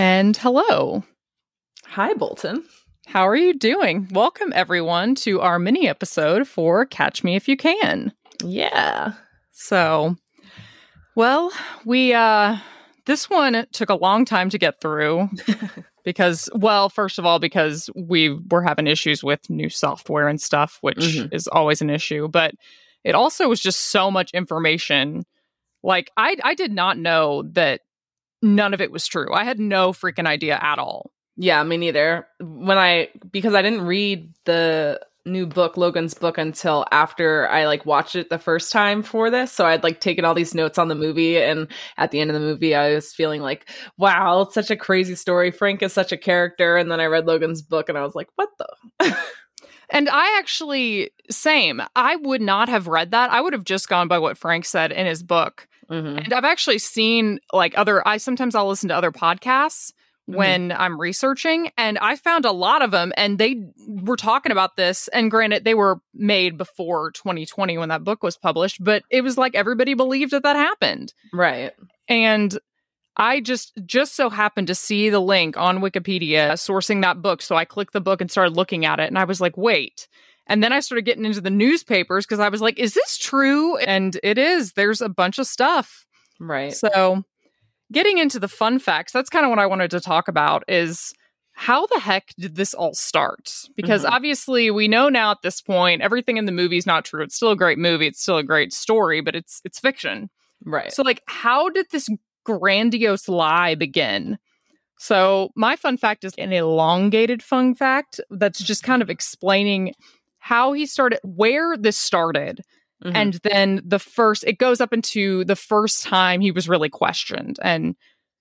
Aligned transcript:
And 0.00 0.34
hello. 0.38 1.04
Hi, 1.88 2.14
Bolton. 2.14 2.64
How 3.06 3.28
are 3.28 3.36
you 3.36 3.52
doing? 3.52 4.08
Welcome, 4.12 4.50
everyone, 4.54 5.14
to 5.16 5.42
our 5.42 5.58
mini 5.58 5.88
episode 5.90 6.48
for 6.48 6.86
Catch 6.86 7.22
Me 7.22 7.36
If 7.36 7.46
You 7.48 7.58
Can. 7.58 8.10
Yeah. 8.42 9.12
So, 9.50 10.16
well, 11.16 11.52
we, 11.84 12.14
uh, 12.14 12.56
this 13.04 13.28
one 13.28 13.66
took 13.74 13.90
a 13.90 13.94
long 13.94 14.24
time 14.24 14.48
to 14.48 14.56
get 14.56 14.80
through 14.80 15.28
because, 16.02 16.48
well, 16.54 16.88
first 16.88 17.18
of 17.18 17.26
all, 17.26 17.38
because 17.38 17.90
we 17.94 18.30
were 18.50 18.62
having 18.62 18.86
issues 18.86 19.22
with 19.22 19.50
new 19.50 19.68
software 19.68 20.28
and 20.28 20.40
stuff, 20.40 20.78
which 20.80 20.96
Mhm. 20.96 21.28
is 21.34 21.46
always 21.46 21.82
an 21.82 21.90
issue, 21.90 22.26
but 22.26 22.54
it 23.04 23.14
also 23.14 23.50
was 23.50 23.60
just 23.60 23.90
so 23.90 24.10
much 24.10 24.30
information. 24.32 25.24
Like, 25.82 26.10
I, 26.16 26.36
I 26.42 26.54
did 26.54 26.72
not 26.72 26.96
know 26.96 27.42
that 27.52 27.82
none 28.42 28.74
of 28.74 28.80
it 28.80 28.92
was 28.92 29.06
true. 29.06 29.32
I 29.32 29.44
had 29.44 29.58
no 29.58 29.92
freaking 29.92 30.26
idea 30.26 30.58
at 30.60 30.78
all. 30.78 31.12
Yeah, 31.36 31.62
me 31.62 31.76
neither. 31.76 32.26
When 32.40 32.78
I 32.78 33.08
because 33.30 33.54
I 33.54 33.62
didn't 33.62 33.82
read 33.82 34.32
the 34.44 35.00
new 35.26 35.46
book, 35.46 35.76
Logan's 35.76 36.14
book, 36.14 36.38
until 36.38 36.84
after 36.90 37.48
I 37.48 37.66
like 37.66 37.86
watched 37.86 38.16
it 38.16 38.30
the 38.30 38.38
first 38.38 38.72
time 38.72 39.02
for 39.02 39.30
this. 39.30 39.52
So 39.52 39.66
I'd 39.66 39.82
like 39.82 40.00
taken 40.00 40.24
all 40.24 40.34
these 40.34 40.54
notes 40.54 40.78
on 40.78 40.88
the 40.88 40.94
movie, 40.94 41.38
and 41.38 41.68
at 41.96 42.10
the 42.10 42.20
end 42.20 42.30
of 42.30 42.34
the 42.34 42.40
movie, 42.40 42.74
I 42.74 42.94
was 42.94 43.12
feeling 43.14 43.40
like, 43.42 43.68
"Wow, 43.96 44.42
it's 44.42 44.54
such 44.54 44.70
a 44.70 44.76
crazy 44.76 45.14
story. 45.14 45.50
Frank 45.50 45.82
is 45.82 45.92
such 45.92 46.12
a 46.12 46.16
character." 46.16 46.76
And 46.76 46.90
then 46.90 47.00
I 47.00 47.06
read 47.06 47.26
Logan's 47.26 47.62
book, 47.62 47.88
and 47.88 47.96
I 47.96 48.02
was 48.02 48.14
like, 48.14 48.28
"What 48.36 48.50
the?" 48.58 49.16
And 49.92 50.08
I 50.08 50.38
actually, 50.38 51.10
same, 51.30 51.82
I 51.96 52.16
would 52.16 52.40
not 52.40 52.68
have 52.68 52.86
read 52.86 53.10
that. 53.10 53.30
I 53.30 53.40
would 53.40 53.52
have 53.52 53.64
just 53.64 53.88
gone 53.88 54.06
by 54.06 54.18
what 54.18 54.38
Frank 54.38 54.64
said 54.64 54.92
in 54.92 55.04
his 55.04 55.22
book. 55.22 55.66
Mhm. 55.90 56.24
And 56.24 56.32
I've 56.32 56.44
actually 56.44 56.78
seen 56.78 57.40
like 57.52 57.76
other, 57.76 58.06
I 58.06 58.16
sometimes 58.18 58.54
I'll 58.54 58.68
listen 58.68 58.88
to 58.90 58.96
other 58.96 59.10
podcasts 59.12 59.92
Mhm. 60.28 60.36
when 60.36 60.72
I'm 60.72 61.00
researching, 61.00 61.70
and 61.76 61.98
I 61.98 62.16
found 62.16 62.44
a 62.44 62.52
lot 62.52 62.82
of 62.82 62.90
them, 62.92 63.12
and 63.16 63.38
they 63.38 63.56
were 63.88 64.16
talking 64.16 64.52
about 64.52 64.76
this. 64.76 65.08
And 65.08 65.30
granted, 65.30 65.64
they 65.64 65.74
were 65.74 66.00
made 66.14 66.56
before 66.56 67.10
2020 67.12 67.76
when 67.78 67.88
that 67.88 68.04
book 68.04 68.22
was 68.22 68.36
published, 68.36 68.82
but 68.84 69.02
it 69.10 69.22
was 69.22 69.36
like 69.36 69.54
everybody 69.54 69.94
believed 69.94 70.30
that 70.32 70.42
that 70.44 70.56
happened. 70.56 71.12
Right. 71.32 71.72
And 72.08 72.56
I 73.16 73.40
just 73.40 73.72
just 73.86 74.14
so 74.14 74.30
happened 74.30 74.68
to 74.68 74.74
see 74.74 75.10
the 75.10 75.20
link 75.20 75.56
on 75.56 75.80
Wikipedia 75.80 76.52
sourcing 76.52 77.02
that 77.02 77.20
book. 77.20 77.42
So 77.42 77.56
I 77.56 77.64
clicked 77.64 77.92
the 77.92 78.00
book 78.00 78.20
and 78.20 78.30
started 78.30 78.56
looking 78.56 78.84
at 78.86 79.00
it. 79.00 79.08
And 79.08 79.18
I 79.18 79.24
was 79.24 79.40
like, 79.40 79.56
wait. 79.56 80.06
And 80.50 80.62
then 80.62 80.72
I 80.72 80.80
started 80.80 81.06
getting 81.06 81.24
into 81.24 81.40
the 81.40 81.48
newspapers 81.50 82.26
because 82.26 82.40
I 82.40 82.48
was 82.50 82.60
like, 82.60 82.78
is 82.78 82.92
this 82.92 83.16
true? 83.16 83.76
And 83.78 84.18
it 84.22 84.36
is. 84.36 84.72
There's 84.72 85.00
a 85.00 85.08
bunch 85.08 85.38
of 85.38 85.46
stuff. 85.46 86.04
Right. 86.38 86.74
So 86.74 87.22
getting 87.92 88.18
into 88.18 88.38
the 88.38 88.48
fun 88.48 88.78
facts, 88.78 89.12
that's 89.12 89.30
kind 89.30 89.44
of 89.46 89.50
what 89.50 89.58
I 89.58 89.66
wanted 89.66 89.90
to 89.92 90.00
talk 90.00 90.28
about 90.28 90.64
is 90.68 91.12
how 91.52 91.86
the 91.86 92.00
heck 92.00 92.28
did 92.38 92.56
this 92.56 92.74
all 92.74 92.94
start? 92.94 93.52
Because 93.76 94.04
Mhm. 94.04 94.10
obviously 94.10 94.70
we 94.70 94.88
know 94.88 95.08
now 95.08 95.30
at 95.30 95.42
this 95.42 95.60
point 95.60 96.02
everything 96.02 96.36
in 96.36 96.46
the 96.46 96.52
movie 96.52 96.78
is 96.78 96.86
not 96.86 97.04
true. 97.04 97.22
It's 97.22 97.36
still 97.36 97.50
a 97.50 97.56
great 97.56 97.78
movie, 97.78 98.06
it's 98.06 98.20
still 98.20 98.38
a 98.38 98.42
great 98.42 98.72
story, 98.72 99.20
but 99.20 99.34
it's 99.36 99.60
it's 99.64 99.78
fiction. 99.78 100.30
Right. 100.64 100.92
So, 100.92 101.02
like, 101.02 101.22
how 101.26 101.68
did 101.70 101.86
this 101.90 102.08
grandiose 102.44 103.28
lie 103.28 103.74
begin? 103.74 104.38
So, 104.98 105.50
my 105.56 105.76
fun 105.76 105.96
fact 105.96 106.24
is 106.24 106.34
an 106.36 106.52
elongated 106.52 107.42
fun 107.42 107.74
fact 107.74 108.20
that's 108.30 108.60
just 108.62 108.82
kind 108.82 109.00
of 109.00 109.08
explaining 109.10 109.94
how 110.40 110.72
he 110.72 110.86
started, 110.86 111.20
where 111.22 111.76
this 111.76 111.96
started, 111.96 112.60
Mhm. 113.04 113.12
and 113.14 113.34
then 113.44 113.80
the 113.84 113.98
first, 113.98 114.44
it 114.44 114.58
goes 114.58 114.80
up 114.80 114.92
into 114.92 115.44
the 115.44 115.56
first 115.56 116.02
time 116.02 116.40
he 116.40 116.50
was 116.50 116.68
really 116.68 116.88
questioned 116.90 117.58
and 117.62 117.94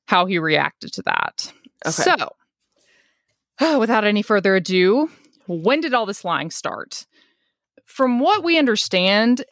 how 0.07 0.25
he 0.25 0.39
reacted 0.39 0.91
to 0.93 1.01
that. 1.03 1.53
Okay. 1.85 1.91
So, 1.91 2.35
without 3.79 4.03
any 4.05 4.21
further 4.21 4.55
ado, 4.55 5.09
when 5.47 5.81
did 5.81 5.93
all 5.93 6.05
this 6.05 6.25
lying 6.25 6.51
start? 6.51 7.05
From 7.85 8.19
what 8.19 8.43
we 8.43 8.57
understand, 8.57 9.43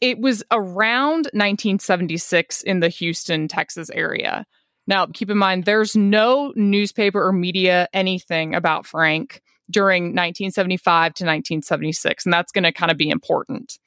it 0.00 0.18
was 0.18 0.42
around 0.50 1.28
1976 1.32 2.62
in 2.62 2.80
the 2.80 2.88
Houston, 2.88 3.48
Texas 3.48 3.90
area. 3.90 4.46
Now, 4.86 5.06
keep 5.06 5.30
in 5.30 5.38
mind, 5.38 5.64
there's 5.64 5.96
no 5.96 6.52
newspaper 6.54 7.24
or 7.24 7.32
media 7.32 7.88
anything 7.92 8.54
about 8.54 8.86
Frank 8.86 9.42
during 9.70 10.04
1975 10.04 11.14
to 11.14 11.24
1976, 11.24 12.24
and 12.24 12.32
that's 12.32 12.52
going 12.52 12.64
to 12.64 12.72
kind 12.72 12.90
of 12.90 12.96
be 12.96 13.10
important. 13.10 13.78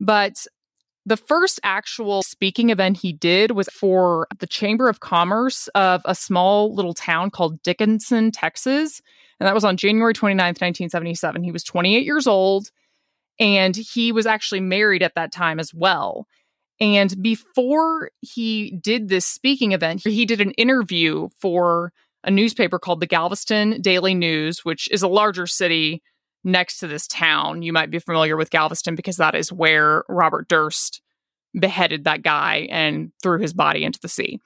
But 0.00 0.46
the 1.06 1.16
first 1.16 1.60
actual 1.62 2.22
speaking 2.22 2.70
event 2.70 2.98
he 2.98 3.12
did 3.12 3.50
was 3.50 3.68
for 3.68 4.26
the 4.38 4.46
Chamber 4.46 4.88
of 4.88 5.00
Commerce 5.00 5.68
of 5.68 6.00
a 6.04 6.14
small 6.14 6.74
little 6.74 6.94
town 6.94 7.30
called 7.30 7.62
Dickinson, 7.62 8.30
Texas. 8.30 9.02
And 9.38 9.46
that 9.46 9.54
was 9.54 9.64
on 9.64 9.76
January 9.76 10.14
29th, 10.14 10.60
1977. 10.60 11.44
He 11.44 11.52
was 11.52 11.62
28 11.62 12.04
years 12.04 12.26
old 12.26 12.70
and 13.38 13.76
he 13.76 14.12
was 14.12 14.26
actually 14.26 14.60
married 14.60 15.02
at 15.02 15.14
that 15.16 15.32
time 15.32 15.58
as 15.60 15.74
well. 15.74 16.26
And 16.80 17.22
before 17.22 18.10
he 18.20 18.78
did 18.82 19.08
this 19.08 19.26
speaking 19.26 19.72
event, 19.72 20.02
he 20.02 20.24
did 20.24 20.40
an 20.40 20.52
interview 20.52 21.28
for 21.38 21.92
a 22.24 22.30
newspaper 22.30 22.78
called 22.78 23.00
the 23.00 23.06
Galveston 23.06 23.80
Daily 23.80 24.14
News, 24.14 24.64
which 24.64 24.88
is 24.90 25.02
a 25.02 25.08
larger 25.08 25.46
city 25.46 26.02
next 26.42 26.78
to 26.78 26.86
this 26.86 27.06
town. 27.06 27.62
You 27.62 27.72
might 27.72 27.90
be 27.90 27.98
familiar 27.98 28.36
with 28.36 28.50
Galveston 28.50 28.94
because 28.94 29.16
that 29.16 29.34
is 29.34 29.52
where 29.52 30.04
Robert 30.08 30.48
Durst 30.48 31.00
beheaded 31.58 32.04
that 32.04 32.22
guy 32.22 32.66
and 32.70 33.12
threw 33.22 33.38
his 33.38 33.52
body 33.52 33.84
into 33.84 34.00
the 34.00 34.08
sea. 34.08 34.40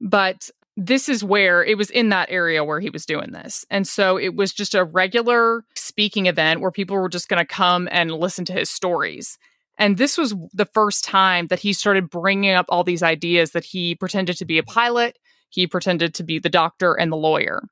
But 0.00 0.50
this 0.76 1.08
is 1.08 1.22
where 1.22 1.64
it 1.64 1.76
was 1.76 1.90
in 1.90 2.08
that 2.10 2.30
area 2.30 2.64
where 2.64 2.80
he 2.80 2.90
was 2.90 3.06
doing 3.06 3.32
this. 3.32 3.64
And 3.70 3.86
so 3.86 4.18
it 4.18 4.34
was 4.34 4.52
just 4.52 4.74
a 4.74 4.84
regular 4.84 5.64
speaking 5.74 6.26
event 6.26 6.60
where 6.60 6.70
people 6.70 6.96
were 6.96 7.08
just 7.08 7.28
going 7.28 7.44
to 7.44 7.46
come 7.46 7.88
and 7.90 8.10
listen 8.10 8.44
to 8.46 8.52
his 8.52 8.70
stories. 8.70 9.38
And 9.78 9.96
this 9.96 10.16
was 10.16 10.34
the 10.52 10.66
first 10.66 11.04
time 11.04 11.48
that 11.48 11.58
he 11.58 11.72
started 11.72 12.10
bringing 12.10 12.52
up 12.52 12.66
all 12.68 12.84
these 12.84 13.02
ideas 13.02 13.52
that 13.52 13.64
he 13.64 13.94
pretended 13.94 14.36
to 14.38 14.44
be 14.44 14.58
a 14.58 14.62
pilot, 14.62 15.18
he 15.52 15.66
pretended 15.66 16.14
to 16.14 16.22
be 16.24 16.38
the 16.38 16.48
doctor 16.48 16.94
and 16.94 17.12
the 17.12 17.16
lawyer. 17.16 17.62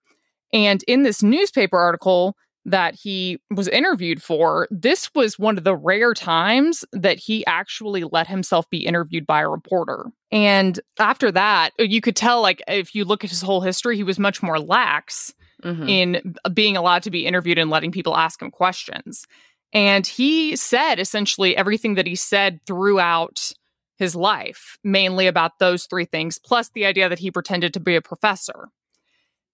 And 0.52 0.82
in 0.84 1.02
this 1.02 1.22
newspaper 1.22 1.78
article 1.78 2.36
that 2.66 2.94
he 2.94 3.38
was 3.50 3.68
interviewed 3.68 4.22
for, 4.22 4.68
this 4.70 5.10
was 5.14 5.38
one 5.38 5.56
of 5.56 5.64
the 5.64 5.76
rare 5.76 6.12
times 6.12 6.84
that 6.92 7.18
he 7.18 7.44
actually 7.46 8.04
let 8.04 8.26
himself 8.26 8.68
be 8.68 8.84
interviewed 8.84 9.26
by 9.26 9.41
a 9.41 9.48
reporter. 9.48 10.06
And 10.30 10.78
after 10.98 11.32
that, 11.32 11.70
you 11.78 12.00
could 12.00 12.16
tell, 12.16 12.42
like, 12.42 12.62
if 12.68 12.94
you 12.94 13.04
look 13.04 13.24
at 13.24 13.30
his 13.30 13.41
whole 13.41 13.62
history, 13.62 13.97
he 13.97 14.04
was 14.04 14.18
much 14.18 14.42
more 14.42 14.60
lax 14.60 15.32
Mhm. 15.64 15.88
in 15.88 16.34
being 16.54 16.76
allowed 16.76 17.02
to 17.04 17.10
be 17.10 17.26
interviewed 17.26 17.58
and 17.58 17.70
letting 17.70 17.92
people 17.92 18.16
ask 18.16 18.41
him 18.42 18.50
questions. 18.50 19.26
And 19.72 20.06
he 20.06 20.56
said 20.56 20.98
essentially 20.98 21.56
everything 21.56 21.94
that 21.94 22.06
he 22.06 22.16
said 22.16 22.60
throughout 22.66 23.52
his 24.00 24.16
life, 24.16 24.78
mainly 24.82 25.28
about 25.28 25.60
those 25.60 25.84
three 25.84 26.06
things, 26.06 26.38
plus 26.38 26.70
the 26.70 26.86
idea 26.86 27.08
that 27.08 27.20
he 27.20 27.30
pretended 27.30 27.72
to 27.74 27.80
be 27.80 27.94
a 27.94 28.02
professor. 28.02 28.70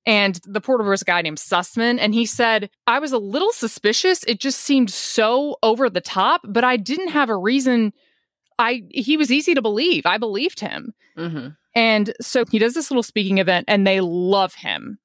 And 0.06 0.40
the 0.46 0.60
porter 0.60 0.84
was 0.84 1.02
a 1.02 1.04
guy 1.04 1.20
named 1.20 1.38
Sussman, 1.38 1.98
and 2.00 2.14
he 2.14 2.24
said, 2.24 2.70
I 2.86 3.00
was 3.00 3.12
a 3.12 3.18
little 3.18 3.52
suspicious. 3.52 4.22
It 4.24 4.38
just 4.38 4.60
seemed 4.60 4.88
so 4.90 5.56
over 5.64 5.90
the 5.90 6.00
top, 6.00 6.42
but 6.44 6.62
I 6.62 6.76
didn't 6.76 7.08
have 7.08 7.28
a 7.28 7.36
reason. 7.36 7.92
I 8.58 8.84
he 8.90 9.16
was 9.16 9.32
easy 9.32 9.52
to 9.54 9.60
believe. 9.60 10.06
I 10.06 10.16
believed 10.16 10.60
him. 10.60 10.94
Mhm. 11.18 11.56
And 11.74 12.14
so 12.22 12.44
he 12.50 12.58
does 12.58 12.72
this 12.74 12.90
little 12.90 13.02
speaking 13.02 13.38
event 13.38 13.66
and 13.68 13.86
they 13.86 14.00
love 14.00 14.54
him. 14.54 14.98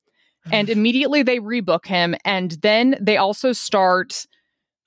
And 0.51 0.69
immediately 0.77 1.23
they 1.23 1.39
rebook 1.39 1.85
him. 1.87 2.15
And 2.23 2.51
then 2.61 2.95
they 3.01 3.17
also 3.17 3.51
start 3.53 4.25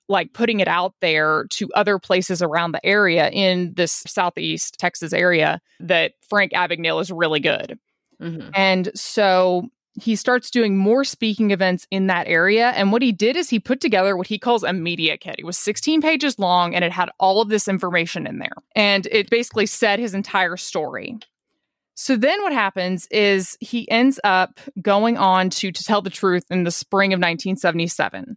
like 0.07 0.33
putting 0.33 0.59
it 0.59 0.67
out 0.67 0.93
there 1.01 1.45
to 1.49 1.69
other 1.73 1.99
places 1.99 2.41
around 2.41 2.71
the 2.71 2.85
area 2.85 3.29
in 3.29 3.73
this 3.75 4.03
southeast 4.07 4.77
Texas 4.79 5.13
area 5.13 5.59
that 5.79 6.13
Frank 6.29 6.51
Abagnale 6.53 7.01
is 7.01 7.11
really 7.11 7.39
good. 7.39 7.79
Mhm. 8.21 8.51
And 8.55 8.91
so 8.95 9.69
he 9.99 10.15
starts 10.15 10.51
doing 10.51 10.77
more 10.77 11.03
speaking 11.03 11.51
events 11.51 11.87
in 11.89 12.07
that 12.07 12.27
area. 12.27 12.69
And 12.71 12.91
what 12.91 13.01
he 13.01 13.11
did 13.11 13.35
is 13.37 13.49
he 13.49 13.59
put 13.59 13.79
together 13.79 14.17
what 14.17 14.27
he 14.27 14.37
calls 14.37 14.63
a 14.63 14.73
media 14.73 15.17
kit. 15.17 15.35
It 15.39 15.45
was 15.45 15.57
16 15.57 16.01
pages 16.01 16.37
long 16.37 16.75
and 16.75 16.83
it 16.83 16.91
had 16.91 17.09
all 17.19 17.41
of 17.41 17.49
this 17.49 17.67
information 17.67 18.27
in 18.27 18.39
there. 18.39 18.55
And 18.75 19.07
it 19.07 19.29
basically 19.29 19.65
said 19.65 19.99
his 19.99 20.13
entire 20.13 20.57
story. 20.57 21.17
So 21.95 22.17
then 22.17 22.41
what 22.43 22.51
happens 22.51 23.07
is 23.09 23.57
he 23.61 23.89
ends 23.89 24.19
up 24.25 24.59
going 24.81 25.17
on 25.17 25.49
to 25.51 25.71
to 25.71 25.83
tell 25.83 26.01
the 26.01 26.09
truth 26.09 26.43
in 26.49 26.65
the 26.65 26.71
spring 26.71 27.13
of 27.13 27.19
1977. 27.19 28.35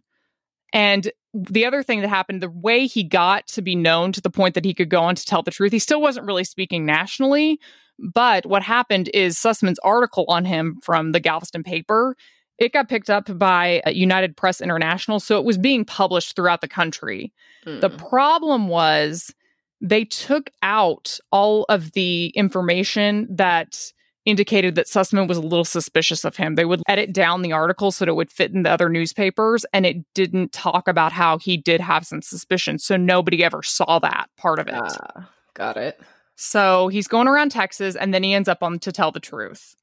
And 0.73 1.11
the 1.33 1.65
other 1.65 1.83
thing 1.83 2.01
that 2.01 2.07
happened, 2.09 2.41
the 2.41 2.49
way 2.49 2.87
he 2.87 3.03
got 3.03 3.47
to 3.47 3.61
be 3.61 3.75
known 3.75 4.11
to 4.13 4.21
the 4.21 4.29
point 4.29 4.55
that 4.55 4.65
he 4.65 4.73
could 4.73 4.89
go 4.89 5.01
on 5.01 5.15
to 5.15 5.25
tell 5.25 5.43
the 5.43 5.51
truth, 5.51 5.71
he 5.71 5.79
still 5.79 6.01
wasn't 6.01 6.25
really 6.25 6.43
speaking 6.43 6.85
nationally. 6.85 7.59
But 7.99 8.45
what 8.45 8.63
happened 8.63 9.09
is 9.13 9.37
Sussman's 9.37 9.79
article 9.79 10.25
on 10.27 10.45
him 10.45 10.79
from 10.83 11.11
the 11.11 11.19
Galveston 11.19 11.63
paper, 11.63 12.15
it 12.57 12.73
got 12.73 12.89
picked 12.89 13.09
up 13.09 13.37
by 13.37 13.81
uh, 13.85 13.89
United 13.89 14.35
Press 14.35 14.61
International. 14.61 15.19
So 15.19 15.37
it 15.37 15.45
was 15.45 15.57
being 15.57 15.85
published 15.85 16.35
throughout 16.35 16.61
the 16.61 16.67
country. 16.67 17.33
The 17.65 17.89
Mm. 17.89 18.09
problem 18.09 18.67
was 18.67 19.33
they 19.81 20.03
took 20.05 20.49
out 20.61 21.19
all 21.31 21.65
of 21.69 21.91
the 21.93 22.27
information 22.35 23.27
that 23.29 23.93
indicated 24.29 24.75
that 24.75 24.87
Sussman 24.87 25.27
was 25.27 25.37
a 25.37 25.41
little 25.41 25.65
suspicious 25.65 26.23
of 26.23 26.35
him. 26.35 26.55
They 26.55 26.65
would 26.65 26.81
edit 26.87 27.13
down 27.13 27.41
the 27.41 27.51
article 27.51 27.91
so 27.91 28.05
that 28.05 28.09
it 28.09 28.15
would 28.15 28.31
fit 28.31 28.53
in 28.53 28.63
the 28.63 28.71
other 28.71 28.89
newspapers, 28.89 29.65
and 29.73 29.85
it 29.85 29.97
didn't 30.13 30.51
talk 30.51 30.87
about 30.87 31.11
how 31.11 31.37
he 31.37 31.57
did 31.57 31.81
have 31.81 32.05
some 32.05 32.21
suspicions. 32.21 32.83
So 32.83 32.97
nobody 32.97 33.43
ever 33.43 33.63
saw 33.63 33.99
that 33.99 34.29
part 34.37 34.59
of 34.59 34.67
it. 34.67 34.73
Uh, 34.73 35.21
got 35.53 35.77
it. 35.77 35.99
So 36.35 36.87
he's 36.87 37.07
going 37.07 37.27
around 37.27 37.51
Texas, 37.51 37.95
and 37.95 38.13
then 38.13 38.23
he 38.23 38.33
ends 38.33 38.47
up 38.47 38.63
on 38.63 38.79
To 38.79 38.91
Tell 38.91 39.11
the 39.11 39.19
Truth. 39.19 39.75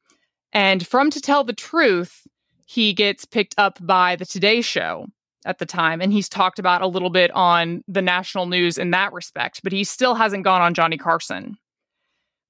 And 0.52 0.87
from 0.87 1.10
To 1.10 1.20
Tell 1.20 1.44
the 1.44 1.52
Truth, 1.52 2.26
he 2.66 2.94
gets 2.94 3.25
picked 3.25 3.54
up 3.58 3.78
by 3.81 4.16
the 4.16 4.25
Today 4.25 4.60
Show 4.62 5.06
at 5.44 5.58
the 5.58 5.66
time, 5.66 6.00
and 6.00 6.12
he's 6.12 6.28
talked 6.28 6.58
about 6.58 6.82
a 6.82 6.87
little 6.87 7.10
bit 7.10 7.31
on 7.32 7.84
the 7.87 8.02
national 8.02 8.46
news 8.46 8.78
in 8.78 8.90
that 8.90 9.12
respect, 9.12 9.60
but 9.62 9.72
he 9.72 9.84
still 9.84 10.14
hasn't 10.14 10.44
gone 10.44 10.62
on 10.62 10.75
Johnny 10.75 10.96
Carson. 10.96 11.56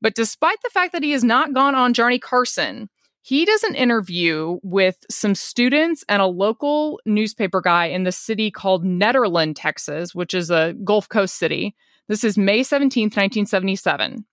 But 0.06 0.14
despite 0.14 0.62
the 0.62 0.70
fact 0.70 0.92
that 0.92 1.02
he 1.02 1.10
has 1.10 1.24
not 1.24 1.52
gone 1.52 1.74
on 1.74 1.92
Johnny 1.92 2.20
Carson, 2.20 2.88
he 3.22 3.44
does 3.44 3.64
an 3.64 3.74
interview 3.74 4.60
with 4.62 4.98
some 5.10 5.34
students 5.34 6.04
and 6.08 6.22
a 6.22 6.26
local 6.26 7.00
newspaper 7.04 7.60
guy 7.60 7.86
in 7.86 8.04
the 8.04 8.12
city 8.12 8.52
called 8.52 8.84
Nederland, 8.84 9.54
Texas, 9.56 10.14
which 10.14 10.32
is 10.32 10.48
a 10.48 10.76
Gulf 10.84 11.08
Coast 11.08 11.34
city. 11.34 11.74
This 12.06 12.22
is 12.22 12.38
May 12.38 12.60
17th, 12.60 13.16
1977. 13.16 14.24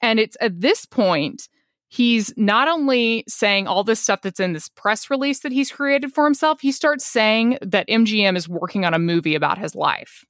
And 0.00 0.20
it's 0.20 0.36
at 0.40 0.60
this 0.60 0.86
point 0.86 1.48
he's 1.88 2.32
not 2.36 2.68
only 2.68 3.24
saying 3.26 3.66
all 3.66 3.82
this 3.82 3.98
stuff 3.98 4.22
that's 4.22 4.38
in 4.38 4.52
this 4.52 4.68
press 4.68 5.10
release 5.10 5.40
that 5.40 5.50
he's 5.50 5.72
created 5.72 6.14
for 6.14 6.22
himself, 6.22 6.60
he 6.60 6.70
starts 6.70 7.04
saying 7.04 7.58
that 7.62 7.88
MGM 7.88 8.36
is 8.36 8.48
working 8.48 8.84
on 8.84 8.94
a 8.94 9.00
movie 9.00 9.34
about 9.34 9.58
his 9.58 9.74
life. 9.74 10.24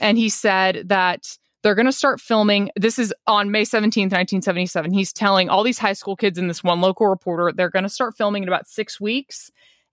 And 0.00 0.18
he 0.18 0.30
said 0.30 0.88
that 0.88 1.38
they're 1.62 1.74
going 1.74 1.86
to 1.86 1.92
start 1.92 2.20
filming. 2.20 2.70
This 2.76 2.98
is 2.98 3.14
on 3.26 3.50
May 3.50 3.62
17th, 3.62 4.12
1977. 4.12 4.92
He's 4.92 5.12
telling 5.12 5.48
all 5.48 5.62
these 5.62 5.78
high 5.78 5.92
school 5.92 6.16
kids 6.16 6.38
and 6.38 6.48
this 6.48 6.64
one 6.64 6.80
local 6.80 7.06
reporter 7.06 7.52
they're 7.54 7.70
going 7.70 7.82
to 7.82 7.88
start 7.88 8.16
filming 8.16 8.42
in 8.42 8.48
about 8.48 8.68
six 8.68 9.00
weeks 9.00 9.50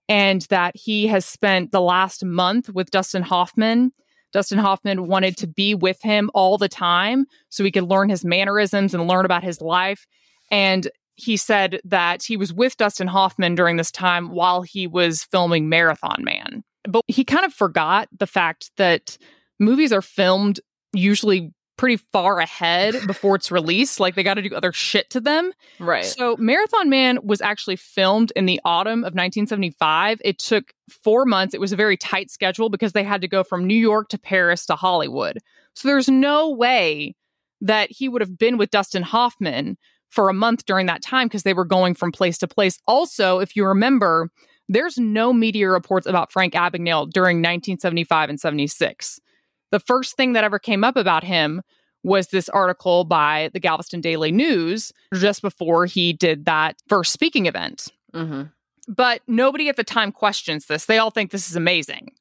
and 0.08 0.42
that 0.42 0.76
he 0.76 1.06
has 1.08 1.26
spent 1.26 1.70
the 1.70 1.80
last 1.80 2.24
month 2.24 2.70
with 2.70 2.90
Dustin 2.90 3.22
Hoffman. 3.22 3.92
Dustin 4.32 4.58
Hoffman 4.58 5.06
wanted 5.06 5.36
to 5.38 5.46
be 5.46 5.74
with 5.74 6.00
him 6.02 6.30
all 6.34 6.58
the 6.58 6.68
time 6.68 7.26
so 7.50 7.64
he 7.64 7.70
could 7.70 7.84
learn 7.84 8.08
his 8.08 8.24
mannerisms 8.24 8.94
and 8.94 9.06
learn 9.06 9.24
about 9.24 9.44
his 9.44 9.60
life. 9.60 10.06
And 10.50 10.88
he 11.16 11.36
said 11.36 11.80
that 11.84 12.22
he 12.22 12.36
was 12.36 12.52
with 12.52 12.76
Dustin 12.76 13.08
Hoffman 13.08 13.54
during 13.54 13.76
this 13.76 13.90
time 13.90 14.30
while 14.30 14.62
he 14.62 14.86
was 14.86 15.24
filming 15.24 15.68
Marathon 15.68 16.22
Man. 16.24 16.62
But 16.84 17.02
he 17.08 17.24
kind 17.24 17.44
of 17.44 17.52
forgot 17.52 18.08
the 18.16 18.26
fact 18.26 18.70
that 18.76 19.18
movies 19.58 19.92
are 19.92 20.02
filmed 20.02 20.60
usually 20.92 21.52
pretty 21.78 21.96
far 22.12 22.40
ahead 22.40 22.94
before 23.06 23.36
it's 23.36 23.50
released. 23.50 23.98
Like 23.98 24.14
they 24.14 24.22
got 24.22 24.34
to 24.34 24.42
do 24.42 24.54
other 24.54 24.72
shit 24.72 25.08
to 25.10 25.20
them. 25.20 25.52
Right. 25.78 26.04
So 26.04 26.36
Marathon 26.36 26.90
Man 26.90 27.18
was 27.22 27.40
actually 27.40 27.76
filmed 27.76 28.32
in 28.36 28.44
the 28.44 28.60
autumn 28.66 29.00
of 29.00 29.14
1975. 29.14 30.20
It 30.22 30.38
took 30.38 30.74
four 31.02 31.24
months. 31.24 31.54
It 31.54 31.60
was 31.60 31.72
a 31.72 31.76
very 31.76 31.96
tight 31.96 32.30
schedule 32.30 32.68
because 32.68 32.92
they 32.92 33.04
had 33.04 33.22
to 33.22 33.28
go 33.28 33.42
from 33.42 33.66
New 33.66 33.74
York 33.74 34.10
to 34.10 34.18
Paris 34.18 34.66
to 34.66 34.76
Hollywood. 34.76 35.38
So 35.74 35.88
there's 35.88 36.08
no 36.08 36.50
way 36.50 37.14
that 37.60 37.90
he 37.90 38.08
would 38.08 38.20
have 38.20 38.36
been 38.36 38.58
with 38.58 38.70
Dustin 38.70 39.02
Hoffman 39.02 39.78
for 40.10 40.28
a 40.28 40.34
month 40.34 40.64
during 40.66 40.86
that 40.86 41.02
time 41.02 41.28
because 41.28 41.42
they 41.42 41.54
were 41.54 41.64
going 41.64 41.94
from 41.94 42.12
place 42.12 42.38
to 42.38 42.48
place. 42.48 42.78
Also, 42.86 43.40
if 43.40 43.54
you 43.56 43.64
remember, 43.64 44.30
there's 44.68 44.98
no 44.98 45.32
media 45.32 45.68
reports 45.68 46.06
about 46.06 46.32
Frank 46.32 46.54
Abagnale 46.54 47.10
during 47.10 47.38
1975 47.38 48.30
and 48.30 48.40
76. 48.40 49.20
The 49.70 49.80
first 49.80 50.16
thing 50.16 50.32
that 50.32 50.44
ever 50.44 50.58
came 50.58 50.84
up 50.84 50.96
about 50.96 51.24
him 51.24 51.62
was 52.02 52.28
this 52.28 52.48
article 52.48 53.04
by 53.04 53.50
the 53.52 53.60
Galveston 53.60 54.00
Daily 54.00 54.32
News 54.32 54.92
just 55.14 55.42
before 55.42 55.86
he 55.86 56.12
did 56.12 56.44
that 56.44 56.76
first 56.88 57.12
speaking 57.12 57.46
event. 57.46 57.88
Mm-hmm. 58.14 58.44
But 58.88 59.20
nobody 59.26 59.68
at 59.68 59.76
the 59.76 59.84
time 59.84 60.12
questions 60.12 60.66
this. 60.66 60.86
They 60.86 60.98
all 60.98 61.10
think 61.10 61.30
this 61.30 61.50
is 61.50 61.56
amazing. 61.56 62.12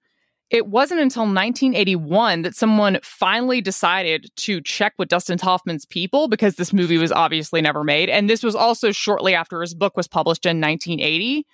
It 0.49 0.67
wasn't 0.67 1.01
until 1.01 1.23
1981 1.23 2.43
that 2.43 2.55
someone 2.55 2.99
finally 3.03 3.59
decided 3.59 4.29
to 4.37 4.61
check 4.61 4.93
with 4.97 5.09
Dustin 5.09 5.37
Hoffman's 5.39 5.85
people 5.85 6.29
because 6.29 6.55
this 6.55 6.71
movie 6.71 6.97
was 6.97 7.11
obviously 7.11 7.61
never 7.61 7.83
made. 7.83 8.09
And 8.09 8.29
this 8.29 8.43
was 8.43 8.55
also 8.55 8.91
shortly 8.91 9.35
after 9.35 9.59
his 9.59 9.73
book 9.73 9.97
was 9.97 10.07
published 10.07 10.45
in 10.45 10.61
1980. 10.61 11.45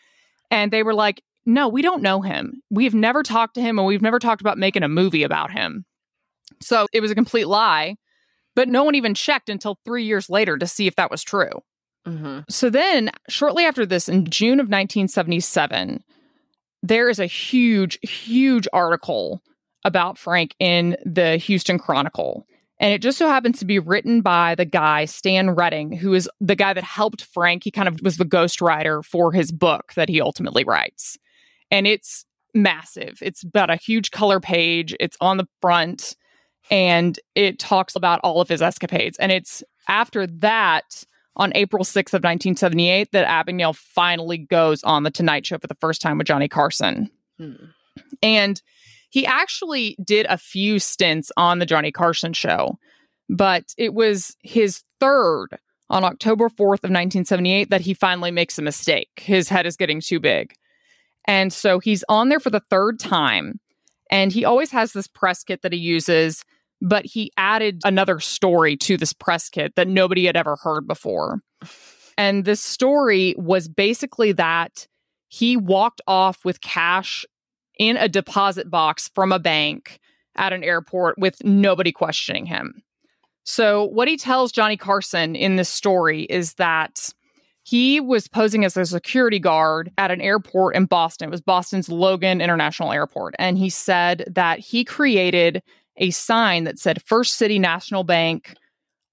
And 0.52 0.72
they 0.72 0.84
were 0.84 0.94
like, 0.94 1.24
no, 1.46 1.68
we 1.68 1.82
don't 1.82 2.02
know 2.02 2.22
him. 2.22 2.62
We've 2.70 2.94
never 2.94 3.24
talked 3.24 3.56
to 3.56 3.62
him 3.62 3.78
and 3.78 3.88
we've 3.88 4.02
never 4.02 4.20
talked 4.20 4.42
about 4.42 4.58
making 4.58 4.84
a 4.84 4.90
movie 4.90 5.24
about 5.24 5.52
him. 5.52 5.86
So 6.62 6.88
it 6.94 7.02
was 7.02 7.12
a 7.12 7.16
complete 7.16 7.48
lie. 7.48 7.96
But 8.56 8.70
no 8.70 8.84
one 8.84 8.96
even 8.96 9.16
checked 9.16 9.50
until 9.50 9.80
three 9.84 10.04
years 10.04 10.30
later 10.30 10.58
to 10.58 10.68
see 10.68 10.86
if 10.86 10.96
that 10.96 11.10
was 11.10 11.24
true. 11.24 11.64
Mm-hmm. 12.08 12.42
So 12.50 12.70
then, 12.70 13.10
shortly 13.28 13.66
after 13.66 13.86
this, 13.86 14.08
in 14.08 14.30
June 14.30 14.60
of 14.60 14.66
1977, 14.66 16.04
there 16.84 17.10
is 17.10 17.20
a 17.20 17.26
huge, 17.26 17.98
huge 18.04 18.68
article 18.72 19.42
about 19.86 20.18
Frank 20.18 20.56
in 20.60 20.98
the 21.06 21.38
Houston 21.38 21.80
Chronicle. 21.80 22.46
And 22.80 22.94
it 22.94 23.02
just 23.02 23.18
so 23.18 23.28
happens 23.28 23.60
to 23.60 23.66
be 23.66 23.80
written 23.80 24.22
by 24.22 24.56
the 24.56 24.66
guy, 24.66 25.06
Stan 25.06 25.52
Redding, 25.52 25.94
who 25.94 26.14
is 26.14 26.30
the 26.42 26.56
guy 26.56 26.74
that 26.74 26.84
helped 26.84 27.24
Frank. 27.24 27.64
He 27.64 27.72
kind 27.72 27.88
of 27.88 28.00
was 28.04 28.18
the 28.18 28.26
ghostwriter 28.26 29.04
for 29.04 29.32
his 29.32 29.52
book 29.52 29.94
that 29.96 30.10
he 30.10 30.20
ultimately 30.20 30.64
writes. 30.64 31.18
And 31.74 31.88
it's 31.88 32.26
massive. 32.54 33.18
It's 33.22 33.44
about 33.44 33.72
a 33.72 33.76
huge 33.76 34.12
color 34.12 34.40
page. 34.40 34.96
It's 35.00 35.18
on 35.20 35.38
the 35.38 35.48
front 35.60 36.16
and 36.70 37.20
it 37.36 37.60
talks 37.60 37.96
about 37.96 38.20
all 38.24 38.42
of 38.42 38.48
his 38.48 38.62
escapades. 38.62 39.18
And 39.18 39.32
it's 39.32 39.64
after 39.88 40.28
that 40.28 41.04
on 41.36 41.52
April 41.56 41.84
6th 41.84 42.14
of 42.14 42.24
1978 42.24 43.12
that 43.12 43.28
Abagnale 43.28 43.76
finally 43.76 44.38
goes 44.38 44.84
on 44.84 45.04
the 45.04 45.12
Tonight 45.12 45.46
Show 45.48 45.58
for 45.58 45.68
the 45.68 45.78
first 45.82 46.00
time 46.00 46.20
with 46.20 46.28
Johnny 46.28 46.48
Carson. 46.48 47.10
Hmm. 47.40 47.54
And 48.22 48.62
he 49.10 49.26
actually 49.26 49.98
did 50.04 50.28
a 50.30 50.38
few 50.38 50.80
stints 50.80 51.32
on 51.38 51.60
the 51.60 51.66
Johnny 51.66 51.92
Carson 51.92 52.34
show, 52.34 52.78
but 53.30 53.74
it 53.78 53.94
was 53.94 54.36
his 54.42 54.84
third 55.00 55.48
on 55.90 56.04
October 56.04 56.50
4th 56.50 56.84
of 56.84 56.92
1978 56.92 57.70
that 57.72 57.82
he 57.82 57.94
finally 57.94 58.32
makes 58.32 58.58
a 58.58 58.62
mistake. 58.62 59.10
His 59.18 59.50
head 59.50 59.66
is 59.66 59.76
getting 59.76 60.02
too 60.02 60.20
big. 60.20 60.54
And 61.28 61.54
so 61.54 61.80
he's 61.80 62.04
on 62.10 62.30
there 62.30 62.40
for 62.40 62.50
the 62.50 62.62
third 62.70 63.00
time. 63.00 63.60
And 64.12 64.32
he 64.32 64.46
always 64.46 64.72
has 64.72 64.94
this 64.94 65.08
press 65.08 65.44
kit 65.44 65.62
that 65.62 65.74
he 65.74 65.80
uses 65.80 66.44
but 66.84 67.06
he 67.06 67.32
added 67.38 67.82
another 67.86 68.20
story 68.20 68.76
to 68.76 68.98
this 68.98 69.14
press 69.14 69.50
kit 69.50 69.74
that 69.76 69.88
nobody 69.88 70.26
had 70.26 70.36
ever 70.36 70.58
heard 70.58 70.86
before. 70.86 71.42
And 72.18 72.44
this 72.44 72.62
story 72.62 73.34
was 73.38 73.70
basically 73.70 74.34
that 74.34 74.86
he 75.30 75.56
walked 75.56 76.02
off 76.06 76.44
with 76.44 76.62
cash 76.62 77.26
in 77.80 77.96
a 77.96 78.10
deposit 78.10 78.70
box 78.70 79.10
from 79.16 79.32
a 79.32 79.40
bank 79.40 80.00
at 80.36 80.52
an 80.52 80.64
airport 80.64 81.18
with 81.18 81.44
nobody 81.44 81.92
questioning 81.92 82.46
him. 82.46 82.84
So, 83.46 83.86
what 83.86 84.08
he 84.08 84.18
tells 84.18 84.52
Johnny 84.52 84.78
Carson 84.78 85.36
in 85.36 85.56
this 85.56 85.70
story 85.70 86.24
is 86.24 86.56
that 86.56 87.10
he 87.64 88.00
was 88.00 88.28
posing 88.28 88.66
as 88.66 88.76
a 88.76 88.86
security 88.86 89.40
guard 89.40 89.92
at 89.98 90.12
an 90.12 90.22
airport 90.22 90.76
in 90.76 90.86
Boston. 90.86 91.30
It 91.30 91.32
was 91.32 91.42
Boston's 91.42 91.90
Logan 91.90 92.42
International 92.42 92.92
Airport. 92.92 93.36
And 93.40 93.58
he 93.58 93.70
said 93.70 94.26
that 94.30 94.60
he 94.60 94.84
created 94.84 95.64
a 95.98 96.12
sign 96.12 96.66
that 96.66 96.78
said 96.78 97.02
First 97.04 97.36
City 97.36 97.60
National 97.60 98.04
Bank 98.04 98.56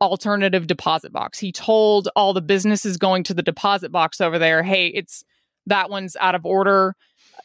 alternative 0.00 0.66
deposit 0.66 1.12
box. 1.12 1.38
He 1.38 1.52
told 1.52 2.09
all 2.16 2.33
the 2.33 2.40
businesses 2.40 2.97
going 2.97 3.23
to 3.25 3.35
the 3.35 3.42
deposit 3.42 3.92
box 3.92 4.21
over 4.21 4.38
there, 4.38 4.62
hey, 4.62 4.88
it's 4.88 5.25
that 5.66 5.90
one's 5.90 6.16
out 6.16 6.35
of 6.35 6.47
order. 6.47 6.97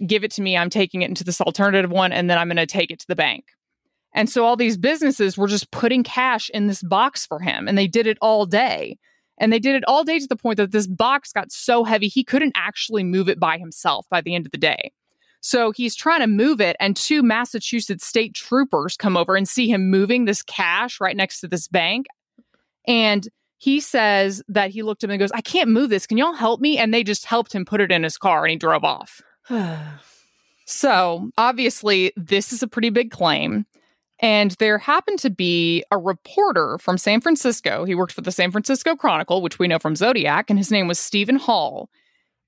Give 0.06 0.24
it 0.24 0.32
to 0.32 0.42
me. 0.42 0.58
I'm 0.58 0.70
taking 0.70 1.02
it 1.02 1.10
into 1.10 1.24
this 1.24 1.42
alternative 1.42 1.92
one, 1.92 2.12
and 2.12 2.30
then 2.30 2.38
I'm 2.38 2.48
going 2.48 2.56
to 2.58 2.66
take 2.66 2.92
it 2.92 3.00
to 3.00 3.08
the 3.08 3.16
bank. 3.16 3.46
And 4.14 4.30
so 4.30 4.46
all 4.46 4.56
these 4.56 4.78
businesses 4.78 5.38
were 5.38 5.48
just 5.48 5.72
putting 5.72 6.04
cash 6.04 6.50
in 6.54 6.68
this 6.68 6.82
box 6.82 7.26
for 7.26 7.40
him, 7.40 7.68
and 7.68 7.78
they 7.78 7.88
did 7.88 8.08
it 8.08 8.18
all 8.22 8.46
day. 8.46 8.98
And 9.38 9.52
they 9.52 9.60
did 9.60 9.76
it 9.76 9.84
all 9.88 10.04
day 10.04 10.20
to 10.20 10.28
the 10.28 10.36
point 10.36 10.58
that 10.58 10.72
this 10.72 10.88
box 10.88 11.34
got 11.34 11.52
so 11.52 11.84
heavy 11.84 12.08
he 12.08 12.24
couldn't 12.24 12.54
actually 12.56 13.04
move 13.04 13.28
it 13.28 13.40
by 13.40 13.58
himself 13.58 14.06
by 14.10 14.22
the 14.22 14.34
end 14.34 14.46
of 14.46 14.52
the 14.52 14.58
day. 14.58 14.92
So 15.42 15.72
he's 15.72 15.96
trying 15.96 16.22
to 16.22 16.28
move 16.28 16.60
it, 16.60 16.76
and 16.80 16.96
two 16.96 17.22
Massachusetts 17.22 18.08
state 18.08 18.34
troopers 18.34 18.98
come 18.98 19.16
over 19.16 19.36
and 19.36 19.48
see 19.48 19.70
him 19.70 19.92
moving 19.92 20.26
this 20.26 20.42
cash 20.42 21.00
right 21.00 21.16
next 21.16 21.40
to 21.42 21.48
this 21.48 21.68
bank. 21.68 22.08
And 22.88 23.28
he 23.58 23.80
says 23.80 24.42
that 24.48 24.72
he 24.72 24.82
looked 24.82 25.04
at 25.04 25.08
him 25.08 25.12
and 25.12 25.20
goes, 25.20 25.32
I 25.34 25.42
can't 25.42 25.70
move 25.70 25.90
this. 25.90 26.08
Can 26.08 26.18
y'all 26.18 26.34
help 26.34 26.62
me? 26.62 26.78
And 26.78 26.94
they 26.94 27.04
just 27.04 27.26
helped 27.26 27.54
him 27.54 27.64
put 27.64 27.80
it 27.80 27.92
in 27.92 28.04
his 28.04 28.18
car 28.18 28.44
and 28.44 28.52
he 28.52 28.58
drove 28.58 28.84
off. 28.84 29.22
so 30.66 31.30
obviously, 31.38 32.12
this 32.16 32.52
is 32.52 32.64
a 32.64 32.68
pretty 32.68 32.90
big 32.90 33.12
claim. 33.12 33.66
And 34.26 34.56
there 34.58 34.80
happened 34.80 35.20
to 35.20 35.30
be 35.30 35.84
a 35.92 36.00
reporter 36.00 36.80
from 36.80 36.98
San 36.98 37.22
Francisco. 37.22 37.86
He 37.86 37.94
worked 37.94 38.12
for 38.12 38.22
the 38.22 38.32
San 38.32 38.50
Francisco 38.50 38.96
Chronicle, 38.96 39.44
which 39.44 39.60
we 39.60 39.68
know 39.68 39.78
from 39.78 39.96
Zodiac, 39.96 40.50
and 40.50 40.58
his 40.58 40.72
name 40.72 40.88
was 40.88 40.98
Stephen 40.98 41.36
Hall. 41.36 41.92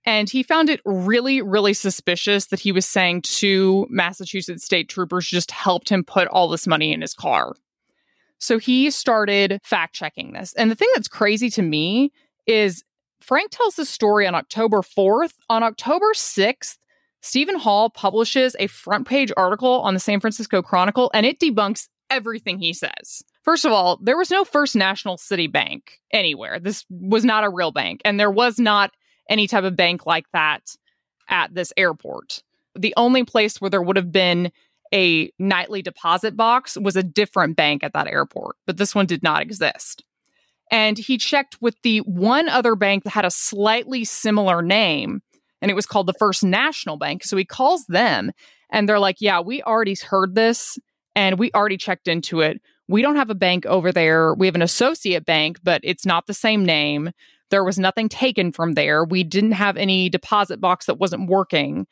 And 0.04 0.28
he 0.28 0.42
found 0.42 0.72
it 0.72 0.82
really, 0.86 1.40
really 1.44 1.76
suspicious 1.76 2.48
that 2.48 2.62
he 2.62 2.72
was 2.72 2.88
saying 2.88 3.22
two 3.22 3.86
Massachusetts 3.92 4.66
state 4.66 4.90
troopers 4.90 5.28
just 5.28 5.52
helped 5.52 5.90
him 5.90 6.04
put 6.04 6.28
all 6.30 6.50
this 6.50 6.66
money 6.66 6.94
in 6.94 7.02
his 7.02 7.14
car. 7.14 7.54
So 8.40 8.58
he 8.58 8.90
started 8.90 9.60
fact 9.64 9.94
checking 9.94 10.34
this. 10.34 10.54
And 10.54 10.72
the 10.72 10.76
thing 10.76 10.90
that's 10.96 11.08
crazy 11.08 11.52
to 11.52 11.62
me 11.62 12.12
is 12.48 12.84
Frank 13.22 13.52
tells 13.52 13.76
this 13.76 13.88
story 13.88 14.26
on 14.26 14.34
October 14.34 14.78
4th. 14.78 15.34
On 15.48 15.62
October 15.62 16.14
6th, 16.16 16.80
Stephen 17.28 17.60
Hall 17.60 17.90
publishes 17.90 18.56
a 18.58 18.68
front 18.68 19.06
page 19.06 19.34
article 19.36 19.82
on 19.82 19.94
the 19.94 20.00
San 20.00 20.22
Francisco 20.22 20.62
Chronicle 20.62 21.12
and 21.14 21.26
it 21.26 21.42
debunks 21.42 21.90
everything 22.10 22.58
he 22.58 22.72
says. 22.72 23.22
First 23.44 23.66
of 23.66 23.74
all, 23.74 24.00
there 24.02 24.18
was 24.18 24.32
no 24.32 24.46
First 24.46 24.78
National 24.78 25.18
City 25.18 25.48
Bank 25.48 26.00
anywhere. 26.14 26.58
This 26.58 26.86
was 26.90 27.26
not 27.26 27.44
a 27.44 27.50
real 27.50 27.74
bank, 27.74 28.02
and 28.06 28.18
there 28.18 28.32
was 28.32 28.60
not 28.60 28.92
any 29.30 29.46
type 29.46 29.66
of 29.66 29.76
bank 29.76 30.06
like 30.06 30.26
that 30.32 30.62
at 31.28 31.54
this 31.54 31.74
airport. 31.76 32.44
The 32.76 32.94
only 32.96 33.26
place 33.26 33.60
where 33.60 33.70
there 33.70 33.82
would 33.82 33.98
have 33.98 34.12
been 34.12 34.50
a 34.94 35.30
nightly 35.38 35.82
deposit 35.82 36.38
box 36.38 36.78
was 36.78 36.96
a 36.96 37.04
different 37.04 37.58
bank 37.58 37.84
at 37.84 37.92
that 37.92 38.08
airport, 38.08 38.56
but 38.66 38.78
this 38.78 38.96
one 38.96 39.06
did 39.06 39.22
not 39.22 39.42
exist. 39.42 40.04
And 40.72 40.98
he 40.98 41.18
checked 41.18 41.58
with 41.62 41.76
the 41.84 42.00
one 42.00 42.48
other 42.48 42.76
bank 42.76 43.04
that 43.04 43.12
had 43.12 43.26
a 43.26 43.32
slightly 43.32 44.06
similar 44.06 44.62
name, 44.62 45.22
and 45.62 45.72
it 45.72 45.76
was 45.76 45.86
called 45.86 46.08
the 46.08 46.14
First 46.14 46.44
National 46.44 46.98
Bank. 46.98 47.24
So 47.24 47.38
he 47.38 47.46
calls 47.46 47.86
them, 47.86 48.32
and 48.70 48.88
they're 48.88 49.00
like, 49.00 49.18
Yeah, 49.20 49.40
we 49.40 49.62
already 49.64 49.96
heard 49.96 50.36
this, 50.36 50.78
and 51.16 51.40
we 51.40 51.52
already 51.54 51.78
checked 51.78 52.08
into 52.08 52.42
it. 52.42 52.62
We 52.88 53.02
don't 53.02 53.16
have 53.18 53.30
a 53.30 53.36
bank 53.36 53.66
over 53.66 53.92
there. 53.92 54.34
We 54.34 54.48
have 54.48 54.56
an 54.56 54.62
associate 54.62 55.26
bank, 55.26 55.60
but 55.64 55.82
it's 55.84 56.06
not 56.06 56.28
the 56.28 56.34
same 56.34 56.64
name. 56.64 57.12
There 57.50 57.64
was 57.64 57.80
nothing 57.80 58.10
taken 58.10 58.52
from 58.52 58.74
there. 58.74 59.04
We 59.04 59.24
didn't 59.24 59.54
have 59.54 59.78
any 59.78 60.10
deposit 60.10 60.62
box 60.62 60.86
that 60.86 61.00
wasn't 61.00 61.30
working. 61.30 61.88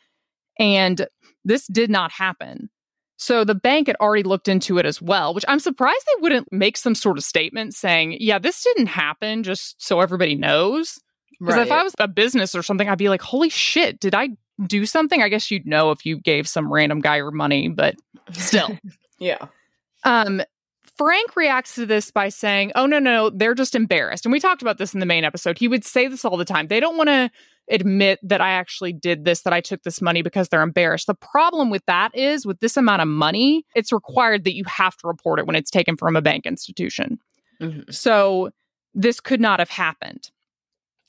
And 0.59 1.07
this 1.43 1.67
did 1.67 1.89
not 1.89 2.11
happen. 2.11 2.69
So 3.17 3.45
the 3.45 3.55
bank 3.55 3.87
had 3.87 3.95
already 4.01 4.23
looked 4.23 4.47
into 4.47 4.77
it 4.77 4.85
as 4.85 5.01
well, 5.01 5.33
which 5.33 5.45
I'm 5.47 5.59
surprised 5.59 6.05
they 6.05 6.21
wouldn't 6.21 6.51
make 6.51 6.75
some 6.75 6.95
sort 6.95 7.17
of 7.17 7.23
statement 7.23 7.73
saying, 7.73 8.17
yeah, 8.19 8.39
this 8.39 8.61
didn't 8.63 8.87
happen, 8.87 9.43
just 9.43 9.81
so 9.81 10.01
everybody 10.01 10.35
knows. 10.35 10.99
Because 11.39 11.55
right. 11.55 11.65
if 11.65 11.71
I 11.71 11.83
was 11.83 11.93
a 11.99 12.07
business 12.07 12.55
or 12.55 12.63
something, 12.63 12.87
I'd 12.87 12.97
be 12.97 13.09
like, 13.09 13.21
holy 13.21 13.49
shit, 13.49 13.99
did 13.99 14.15
I 14.15 14.29
do 14.65 14.85
something? 14.85 15.21
I 15.21 15.29
guess 15.29 15.51
you'd 15.51 15.65
know 15.65 15.91
if 15.91 16.05
you 16.05 16.19
gave 16.19 16.47
some 16.47 16.71
random 16.71 17.01
guy 17.01 17.17
your 17.17 17.31
money, 17.31 17.67
but 17.67 17.95
still. 18.31 18.77
yeah. 19.19 19.47
Um, 20.03 20.41
Frank 20.97 21.35
reacts 21.35 21.75
to 21.75 21.85
this 21.85 22.09
by 22.11 22.29
saying, 22.29 22.71
Oh, 22.75 22.85
no, 22.85 22.99
no, 22.99 23.29
they're 23.29 23.53
just 23.53 23.75
embarrassed. 23.75 24.25
And 24.25 24.31
we 24.31 24.39
talked 24.39 24.61
about 24.61 24.77
this 24.77 24.93
in 24.93 24.99
the 24.99 25.05
main 25.05 25.25
episode. 25.25 25.57
He 25.57 25.67
would 25.67 25.83
say 25.83 26.07
this 26.07 26.23
all 26.23 26.37
the 26.37 26.45
time. 26.45 26.67
They 26.67 26.79
don't 26.79 26.95
want 26.95 27.09
to 27.09 27.29
admit 27.69 28.19
that 28.23 28.41
I 28.41 28.51
actually 28.51 28.93
did 28.93 29.25
this, 29.25 29.41
that 29.41 29.51
I 29.51 29.59
took 29.59 29.83
this 29.83 30.01
money 30.01 30.21
because 30.21 30.47
they're 30.47 30.61
embarrassed. 30.61 31.07
The 31.07 31.15
problem 31.15 31.69
with 31.69 31.83
that 31.87 32.15
is 32.15 32.45
with 32.45 32.59
this 32.59 32.77
amount 32.77 33.01
of 33.01 33.07
money, 33.07 33.65
it's 33.75 33.91
required 33.91 34.43
that 34.43 34.55
you 34.55 34.63
have 34.67 34.95
to 34.97 35.07
report 35.07 35.39
it 35.39 35.47
when 35.47 35.55
it's 35.55 35.71
taken 35.71 35.97
from 35.97 36.15
a 36.15 36.21
bank 36.21 36.45
institution. 36.45 37.19
Mm-hmm. 37.59 37.91
So 37.91 38.51
this 38.93 39.19
could 39.19 39.41
not 39.41 39.59
have 39.59 39.69
happened. 39.69 40.29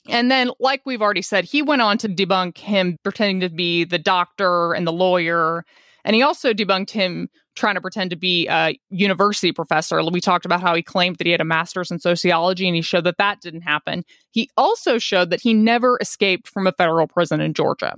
And 0.09 0.31
then, 0.31 0.51
like 0.59 0.81
we've 0.85 1.01
already 1.01 1.21
said, 1.21 1.45
he 1.45 1.61
went 1.61 1.81
on 1.81 1.97
to 1.99 2.09
debunk 2.09 2.57
him 2.57 2.97
pretending 3.03 3.41
to 3.41 3.49
be 3.49 3.83
the 3.83 3.99
doctor 3.99 4.73
and 4.73 4.87
the 4.87 4.93
lawyer. 4.93 5.65
And 6.05 6.15
he 6.15 6.21
also 6.21 6.53
debunked 6.53 6.91
him 6.91 7.29
trying 7.55 7.75
to 7.75 7.81
pretend 7.81 8.11
to 8.11 8.15
be 8.15 8.47
a 8.47 8.79
university 8.89 9.51
professor. 9.51 10.01
We 10.03 10.21
talked 10.21 10.45
about 10.45 10.61
how 10.61 10.75
he 10.75 10.83
claimed 10.83 11.17
that 11.17 11.25
he 11.25 11.31
had 11.31 11.41
a 11.41 11.45
master's 11.45 11.91
in 11.91 11.99
sociology 11.99 12.67
and 12.67 12.75
he 12.75 12.81
showed 12.81 13.03
that 13.03 13.17
that 13.17 13.41
didn't 13.41 13.61
happen. 13.61 14.05
He 14.31 14.49
also 14.55 14.99
showed 14.99 15.31
that 15.31 15.41
he 15.41 15.53
never 15.53 15.97
escaped 15.99 16.47
from 16.47 16.67
a 16.67 16.71
federal 16.71 17.07
prison 17.07 17.41
in 17.41 17.53
Georgia. 17.53 17.95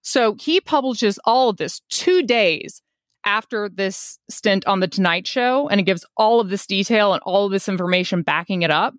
So 0.00 0.36
he 0.40 0.60
publishes 0.60 1.18
all 1.24 1.50
of 1.50 1.56
this 1.56 1.80
two 1.90 2.22
days 2.22 2.80
after 3.24 3.68
this 3.68 4.18
stint 4.30 4.66
on 4.66 4.80
The 4.80 4.88
Tonight 4.88 5.26
Show, 5.26 5.68
and 5.68 5.80
it 5.80 5.84
gives 5.84 6.06
all 6.16 6.40
of 6.40 6.48
this 6.48 6.66
detail 6.66 7.12
and 7.12 7.22
all 7.24 7.44
of 7.44 7.52
this 7.52 7.68
information 7.68 8.22
backing 8.22 8.62
it 8.62 8.70
up 8.70 8.94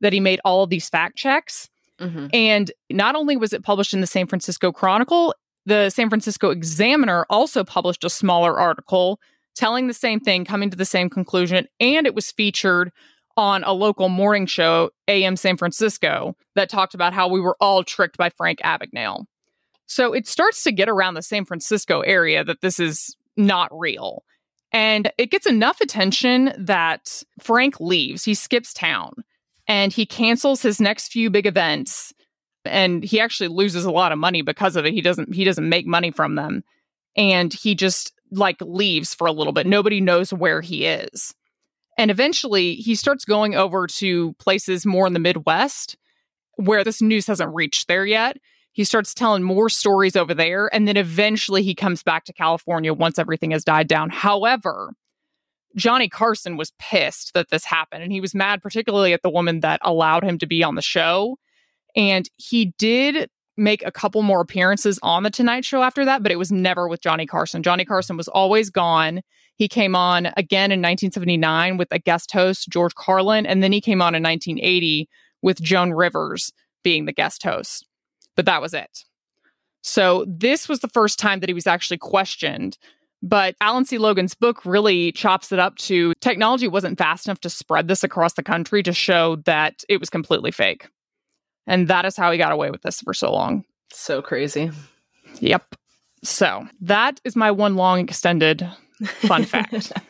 that 0.00 0.12
he 0.12 0.20
made 0.20 0.40
all 0.44 0.62
of 0.62 0.70
these 0.70 0.88
fact 0.88 1.16
checks. 1.16 1.68
Mm-hmm. 2.00 2.28
And 2.32 2.70
not 2.90 3.14
only 3.14 3.36
was 3.36 3.52
it 3.52 3.62
published 3.62 3.92
in 3.92 4.00
the 4.00 4.06
San 4.06 4.26
Francisco 4.26 4.72
Chronicle, 4.72 5.34
the 5.66 5.90
San 5.90 6.08
Francisco 6.08 6.50
Examiner 6.50 7.26
also 7.28 7.62
published 7.64 8.04
a 8.04 8.10
smaller 8.10 8.58
article 8.58 9.20
telling 9.54 9.86
the 9.86 9.94
same 9.94 10.20
thing, 10.20 10.44
coming 10.44 10.70
to 10.70 10.76
the 10.76 10.84
same 10.84 11.10
conclusion, 11.10 11.66
and 11.78 12.06
it 12.06 12.14
was 12.14 12.30
featured 12.30 12.90
on 13.36 13.62
a 13.64 13.72
local 13.72 14.08
morning 14.08 14.46
show, 14.46 14.90
AM 15.08 15.36
San 15.36 15.56
Francisco, 15.56 16.36
that 16.54 16.68
talked 16.68 16.94
about 16.94 17.12
how 17.12 17.28
we 17.28 17.40
were 17.40 17.56
all 17.60 17.84
tricked 17.84 18.16
by 18.16 18.30
Frank 18.30 18.60
Abagnale. 18.60 19.24
So 19.86 20.12
it 20.12 20.26
starts 20.26 20.62
to 20.64 20.72
get 20.72 20.88
around 20.88 21.14
the 21.14 21.22
San 21.22 21.44
Francisco 21.44 22.00
area 22.00 22.44
that 22.44 22.60
this 22.60 22.78
is 22.78 23.16
not 23.36 23.68
real. 23.72 24.24
And 24.72 25.10
it 25.18 25.30
gets 25.30 25.46
enough 25.46 25.80
attention 25.80 26.52
that 26.56 27.22
Frank 27.40 27.80
leaves. 27.80 28.24
He 28.24 28.34
skips 28.34 28.72
town 28.72 29.24
and 29.70 29.92
he 29.92 30.04
cancels 30.04 30.62
his 30.62 30.80
next 30.80 31.12
few 31.12 31.30
big 31.30 31.46
events 31.46 32.12
and 32.64 33.04
he 33.04 33.20
actually 33.20 33.46
loses 33.46 33.84
a 33.84 33.90
lot 33.92 34.10
of 34.10 34.18
money 34.18 34.42
because 34.42 34.74
of 34.74 34.84
it. 34.84 34.92
He 34.92 35.00
doesn't 35.00 35.32
he 35.32 35.44
doesn't 35.44 35.66
make 35.66 35.86
money 35.86 36.10
from 36.10 36.34
them. 36.34 36.62
And 37.16 37.52
he 37.52 37.76
just 37.76 38.12
like 38.32 38.60
leaves 38.60 39.14
for 39.14 39.28
a 39.28 39.32
little 39.32 39.52
bit. 39.52 39.68
Nobody 39.68 40.00
knows 40.00 40.32
where 40.32 40.60
he 40.60 40.86
is. 40.86 41.34
And 41.96 42.10
eventually 42.10 42.74
he 42.74 42.96
starts 42.96 43.24
going 43.24 43.54
over 43.54 43.86
to 43.86 44.32
places 44.34 44.84
more 44.84 45.06
in 45.06 45.12
the 45.12 45.20
Midwest 45.20 45.96
where 46.56 46.82
this 46.82 47.00
news 47.00 47.28
hasn't 47.28 47.54
reached 47.54 47.86
there 47.86 48.04
yet. 48.04 48.38
He 48.72 48.82
starts 48.82 49.14
telling 49.14 49.44
more 49.44 49.68
stories 49.68 50.16
over 50.16 50.34
there. 50.34 50.68
And 50.74 50.88
then 50.88 50.96
eventually 50.96 51.62
he 51.62 51.76
comes 51.76 52.02
back 52.02 52.24
to 52.24 52.32
California 52.32 52.92
once 52.92 53.20
everything 53.20 53.52
has 53.52 53.64
died 53.64 53.86
down. 53.86 54.10
However, 54.10 54.94
Johnny 55.76 56.08
Carson 56.08 56.56
was 56.56 56.72
pissed 56.78 57.32
that 57.34 57.50
this 57.50 57.64
happened. 57.64 58.02
And 58.02 58.12
he 58.12 58.20
was 58.20 58.34
mad, 58.34 58.62
particularly 58.62 59.12
at 59.12 59.22
the 59.22 59.30
woman 59.30 59.60
that 59.60 59.80
allowed 59.82 60.24
him 60.24 60.38
to 60.38 60.46
be 60.46 60.64
on 60.64 60.74
the 60.74 60.82
show 60.82 61.36
and 61.96 62.28
he 62.36 62.66
did 62.78 63.28
make 63.56 63.84
a 63.84 63.92
couple 63.92 64.22
more 64.22 64.40
appearances 64.40 64.98
on 65.02 65.22
the 65.22 65.30
Tonight 65.30 65.64
Show 65.64 65.82
after 65.82 66.04
that, 66.04 66.22
but 66.22 66.32
it 66.32 66.38
was 66.38 66.50
never 66.50 66.88
with 66.88 67.02
Johnny 67.02 67.26
Carson. 67.26 67.62
Johnny 67.62 67.84
Carson 67.84 68.16
was 68.16 68.28
always 68.28 68.70
gone. 68.70 69.20
He 69.56 69.68
came 69.68 69.94
on 69.94 70.26
again 70.36 70.72
in 70.72 70.80
1979 70.80 71.76
with 71.76 71.88
a 71.90 71.98
guest 71.98 72.32
host, 72.32 72.68
George 72.70 72.94
Carlin, 72.94 73.44
and 73.46 73.62
then 73.62 73.72
he 73.72 73.80
came 73.80 74.00
on 74.00 74.14
in 74.14 74.22
1980 74.22 75.08
with 75.42 75.60
Joan 75.60 75.92
Rivers 75.92 76.50
being 76.82 77.04
the 77.04 77.12
guest 77.12 77.42
host. 77.42 77.86
But 78.36 78.46
that 78.46 78.62
was 78.62 78.72
it. 78.72 79.04
So 79.82 80.24
this 80.26 80.68
was 80.68 80.80
the 80.80 80.88
first 80.88 81.18
time 81.18 81.40
that 81.40 81.48
he 81.48 81.54
was 81.54 81.66
actually 81.66 81.98
questioned. 81.98 82.78
But 83.22 83.54
Alan 83.60 83.84
C. 83.84 83.98
Logan's 83.98 84.34
book 84.34 84.64
really 84.64 85.12
chops 85.12 85.52
it 85.52 85.58
up 85.58 85.76
to 85.76 86.14
technology 86.20 86.68
wasn't 86.68 86.98
fast 86.98 87.26
enough 87.26 87.40
to 87.40 87.50
spread 87.50 87.86
this 87.86 88.02
across 88.02 88.32
the 88.32 88.42
country 88.42 88.82
to 88.82 88.92
show 88.92 89.36
that 89.44 89.84
it 89.88 90.00
was 90.00 90.08
completely 90.08 90.50
fake. 90.50 90.88
And 91.66 91.88
that 91.88 92.06
is 92.06 92.16
how 92.16 92.30
he 92.32 92.38
got 92.38 92.52
away 92.52 92.70
with 92.70 92.82
this 92.82 93.00
for 93.00 93.12
so 93.12 93.32
long. 93.32 93.64
So 93.92 94.22
crazy. 94.22 94.70
Yep. 95.40 95.74
So 96.22 96.66
that 96.80 97.20
is 97.24 97.36
my 97.36 97.50
one 97.50 97.76
long 97.76 98.00
extended 98.00 98.68
fun 99.04 99.44
fact. 99.44 99.92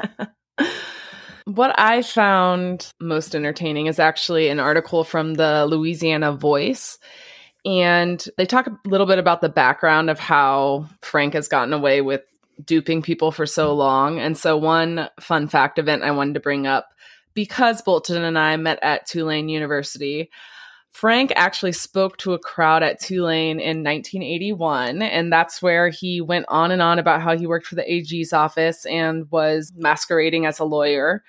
What 1.54 1.76
I 1.78 2.02
found 2.02 2.92
most 3.00 3.34
entertaining 3.34 3.86
is 3.86 3.98
actually 3.98 4.48
an 4.48 4.60
article 4.60 5.02
from 5.02 5.34
the 5.34 5.66
Louisiana 5.66 6.32
Voice. 6.32 6.98
And 7.64 8.24
they 8.36 8.46
talk 8.46 8.68
a 8.68 8.78
little 8.84 9.06
bit 9.06 9.18
about 9.18 9.40
the 9.40 9.48
background 9.48 10.10
of 10.10 10.18
how 10.18 10.86
Frank 11.02 11.34
has 11.34 11.48
gotten 11.48 11.72
away 11.72 12.02
with 12.02 12.22
duping 12.64 13.02
people 13.02 13.32
for 13.32 13.46
so 13.46 13.74
long. 13.74 14.18
And 14.18 14.36
so, 14.36 14.56
one 14.56 15.08
fun 15.20 15.48
fact 15.48 15.78
event 15.78 16.02
I 16.02 16.10
wanted 16.10 16.34
to 16.34 16.40
bring 16.40 16.66
up 16.66 16.88
because 17.34 17.82
Bolton 17.82 18.24
and 18.24 18.38
I 18.38 18.56
met 18.56 18.78
at 18.82 19.06
Tulane 19.06 19.48
University, 19.48 20.30
Frank 20.90 21.32
actually 21.36 21.72
spoke 21.72 22.16
to 22.18 22.34
a 22.34 22.38
crowd 22.38 22.82
at 22.82 23.00
Tulane 23.00 23.60
in 23.60 23.84
1981, 23.84 25.02
and 25.02 25.32
that's 25.32 25.62
where 25.62 25.88
he 25.88 26.20
went 26.20 26.46
on 26.48 26.72
and 26.72 26.82
on 26.82 26.98
about 26.98 27.22
how 27.22 27.36
he 27.36 27.46
worked 27.46 27.66
for 27.66 27.76
the 27.76 27.92
AG's 27.92 28.32
office 28.32 28.84
and 28.86 29.30
was 29.30 29.72
masquerading 29.76 30.46
as 30.46 30.58
a 30.58 30.64
lawyer. 30.64 31.22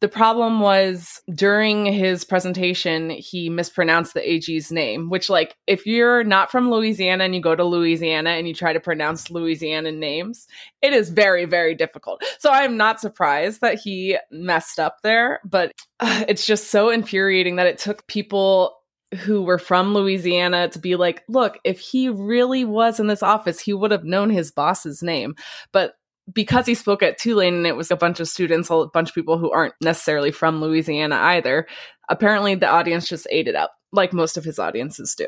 The 0.00 0.08
problem 0.08 0.60
was 0.60 1.22
during 1.34 1.86
his 1.86 2.24
presentation, 2.24 3.08
he 3.08 3.48
mispronounced 3.48 4.12
the 4.12 4.30
AG's 4.30 4.70
name, 4.70 5.08
which, 5.08 5.30
like, 5.30 5.56
if 5.66 5.86
you're 5.86 6.22
not 6.22 6.50
from 6.50 6.70
Louisiana 6.70 7.24
and 7.24 7.34
you 7.34 7.40
go 7.40 7.56
to 7.56 7.64
Louisiana 7.64 8.30
and 8.30 8.46
you 8.46 8.52
try 8.52 8.74
to 8.74 8.80
pronounce 8.80 9.30
Louisiana 9.30 9.92
names, 9.92 10.46
it 10.82 10.92
is 10.92 11.08
very, 11.08 11.46
very 11.46 11.74
difficult. 11.74 12.22
So 12.38 12.50
I'm 12.50 12.76
not 12.76 13.00
surprised 13.00 13.62
that 13.62 13.78
he 13.78 14.18
messed 14.30 14.78
up 14.78 14.98
there, 15.02 15.40
but 15.44 15.72
uh, 16.00 16.24
it's 16.28 16.44
just 16.44 16.70
so 16.70 16.90
infuriating 16.90 17.56
that 17.56 17.66
it 17.66 17.78
took 17.78 18.06
people 18.06 18.76
who 19.14 19.42
were 19.42 19.58
from 19.58 19.94
Louisiana 19.94 20.68
to 20.68 20.78
be 20.78 20.96
like, 20.96 21.22
look, 21.28 21.58
if 21.64 21.78
he 21.78 22.08
really 22.08 22.64
was 22.64 23.00
in 23.00 23.06
this 23.06 23.22
office, 23.22 23.60
he 23.60 23.72
would 23.72 23.92
have 23.92 24.04
known 24.04 24.30
his 24.30 24.52
boss's 24.52 25.02
name. 25.02 25.36
But 25.72 25.94
because 26.32 26.66
he 26.66 26.74
spoke 26.74 27.02
at 27.02 27.18
Tulane 27.18 27.54
and 27.54 27.66
it 27.66 27.76
was 27.76 27.90
a 27.90 27.96
bunch 27.96 28.20
of 28.20 28.28
students, 28.28 28.70
a 28.70 28.86
bunch 28.92 29.10
of 29.10 29.14
people 29.14 29.38
who 29.38 29.50
aren't 29.50 29.74
necessarily 29.80 30.30
from 30.30 30.60
Louisiana 30.60 31.16
either, 31.16 31.66
apparently 32.08 32.54
the 32.54 32.68
audience 32.68 33.08
just 33.08 33.26
ate 33.30 33.48
it 33.48 33.54
up, 33.54 33.72
like 33.92 34.12
most 34.12 34.36
of 34.36 34.44
his 34.44 34.58
audiences 34.58 35.14
do. 35.16 35.26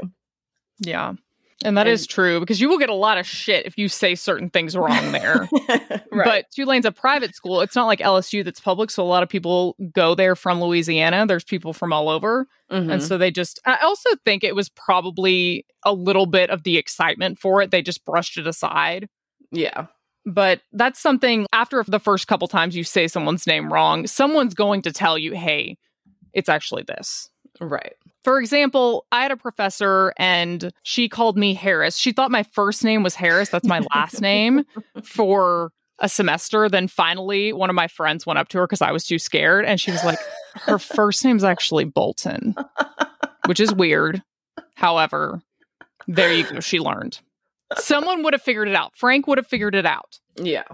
Yeah. 0.81 1.15
And 1.65 1.77
that 1.77 1.89
and, 1.89 1.95
is 1.95 2.07
true 2.07 2.39
because 2.39 2.61
you 2.61 2.69
will 2.69 2.79
get 2.79 2.89
a 2.89 2.95
lot 2.95 3.19
of 3.19 3.27
shit 3.27 3.67
if 3.67 3.77
you 3.77 3.89
say 3.89 4.15
certain 4.15 4.49
things 4.49 4.77
wrong 4.77 5.11
there. 5.11 5.49
right. 5.69 6.25
But 6.25 6.45
Tulane's 6.55 6.85
a 6.85 6.93
private 6.93 7.35
school. 7.35 7.63
It's 7.63 7.75
not 7.75 7.87
like 7.87 7.99
LSU 7.99 8.45
that's 8.45 8.61
public. 8.61 8.93
So 8.93 9.03
a 9.03 9.07
lot 9.07 9.25
of 9.25 9.29
people 9.29 9.75
go 9.93 10.15
there 10.15 10.37
from 10.37 10.63
Louisiana. 10.63 11.27
There's 11.27 11.43
people 11.43 11.73
from 11.73 11.93
all 11.93 12.09
over. 12.09 12.47
Mm-hmm. 12.71 12.91
And 12.91 13.03
so 13.03 13.19
they 13.19 13.33
just, 13.33 13.61
I 13.65 13.79
also 13.83 14.11
think 14.25 14.45
it 14.45 14.55
was 14.55 14.69
probably 14.69 15.67
a 15.85 15.93
little 15.93 16.27
bit 16.27 16.51
of 16.51 16.63
the 16.63 16.77
excitement 16.77 17.41
for 17.41 17.61
it. 17.61 17.73
They 17.73 17.83
just 17.83 18.05
brushed 18.05 18.39
it 18.39 18.47
aside. 18.47 19.09
Yeah. 19.51 19.87
But 20.29 20.61
that's 20.73 21.01
something 21.01 21.47
after 21.55 21.83
the 21.83 21.99
first 21.99 22.29
couple 22.29 22.49
times 22.49 22.77
you 22.77 22.85
say 22.85 23.09
someone's 23.09 23.47
name 23.47 23.73
wrong, 23.73 24.07
someone's 24.07 24.53
going 24.53 24.83
to 24.83 24.93
tell 24.93 25.17
you, 25.17 25.33
hey, 25.33 25.79
it's 26.35 26.51
actually 26.51 26.83
this. 26.83 27.31
Right. 27.61 27.95
For 28.25 28.39
example, 28.39 29.07
I 29.11 29.23
had 29.23 29.31
a 29.31 29.39
professor 29.39 30.13
and 30.19 30.71
she 30.83 31.09
called 31.09 31.39
me 31.39 31.55
Harris. 31.55 31.97
She 31.97 32.13
thought 32.13 32.31
my 32.31 32.43
first 32.43 32.85
name 32.85 33.03
was 33.03 33.15
Harris. 33.15 33.49
That's 33.49 33.67
my 33.67 33.81
last 33.95 34.21
name 34.21 34.65
for 35.03 35.73
a 35.99 36.11
semester. 36.11 36.69
Then 36.69 36.89
finally, 36.89 37.55
one 37.55 37.71
of 37.71 37.75
my 37.75 37.89
friends 37.89 38.27
went 38.27 38.39
up 38.39 38.49
to 38.49 38.59
her 38.59 38.67
because 38.67 38.83
I 38.83 38.93
was 38.93 39.05
too 39.05 39.19
scared. 39.19 39.65
And 39.65 39.81
she 39.81 39.91
was 39.91 40.05
like, 40.05 40.19
her 40.57 40.79
first 40.79 41.25
name's 41.25 41.43
actually 41.43 41.85
Bolton, 41.87 42.55
which 43.47 43.61
is 43.61 43.73
weird. 43.73 44.23
However, 44.75 45.41
there 46.07 46.33
you 46.33 46.45
go. 46.45 46.61
She 46.61 46.81
learned. 46.81 47.21
Someone 47.77 48.23
would 48.23 48.33
have 48.33 48.43
figured 48.43 48.69
it 48.69 48.75
out. 48.75 48.93
Frank 48.97 49.27
would 49.27 49.39
have 49.39 49.47
figured 49.47 49.75
it 49.75 49.87
out. 49.87 50.19
Yeah. 50.37 50.65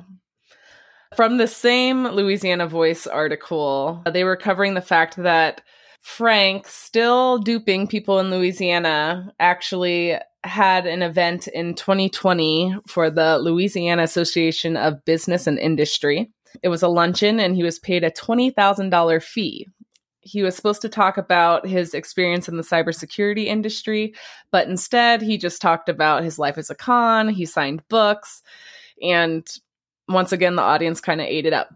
From 1.17 1.39
the 1.39 1.47
same 1.47 2.07
Louisiana 2.09 2.67
Voice 2.67 3.07
article, 3.07 4.03
they 4.11 4.25
were 4.25 4.37
covering 4.37 4.75
the 4.75 4.81
fact 4.81 5.17
that 5.17 5.63
Frank, 6.01 6.67
still 6.69 7.39
duping 7.39 7.87
people 7.87 8.19
in 8.19 8.31
Louisiana, 8.31 9.33
actually 9.41 10.17
had 10.43 10.87
an 10.87 11.03
event 11.03 11.47
in 11.47 11.75
2020 11.75 12.77
for 12.87 13.11
the 13.11 13.39
Louisiana 13.39 14.03
Association 14.03 14.77
of 14.77 15.05
Business 15.05 15.47
and 15.47 15.59
Industry. 15.59 16.31
It 16.63 16.69
was 16.69 16.83
a 16.83 16.89
luncheon, 16.89 17.41
and 17.41 17.57
he 17.57 17.63
was 17.63 17.79
paid 17.79 18.05
a 18.05 18.11
$20,000 18.11 19.23
fee. 19.23 19.69
He 20.25 20.43
was 20.43 20.57
supposed 20.57 20.83
to 20.83 20.89
talk 20.89 21.17
about 21.17 21.67
his 21.67 21.95
experience 21.95 22.49
in 22.49 22.57
the 22.57 22.63
cybersecurity 22.63 23.47
industry, 23.47 24.15
but 24.51 24.69
instead, 24.69 25.23
he 25.23 25.39
just 25.39 25.61
talked 25.61 25.89
about 25.89 26.25
his 26.25 26.39
life 26.39 26.59
as 26.59 26.71
a 26.71 26.75
con. 26.75 27.29
He 27.29 27.45
signed 27.47 27.87
books, 27.89 28.43
and 29.03 29.47
once 30.09 30.33
again, 30.33 30.57
the 30.57 30.63
audience 30.63 31.01
kind 31.01 31.21
of 31.21 31.27
ate 31.27 31.47
it 31.47 31.53
up. 31.53 31.69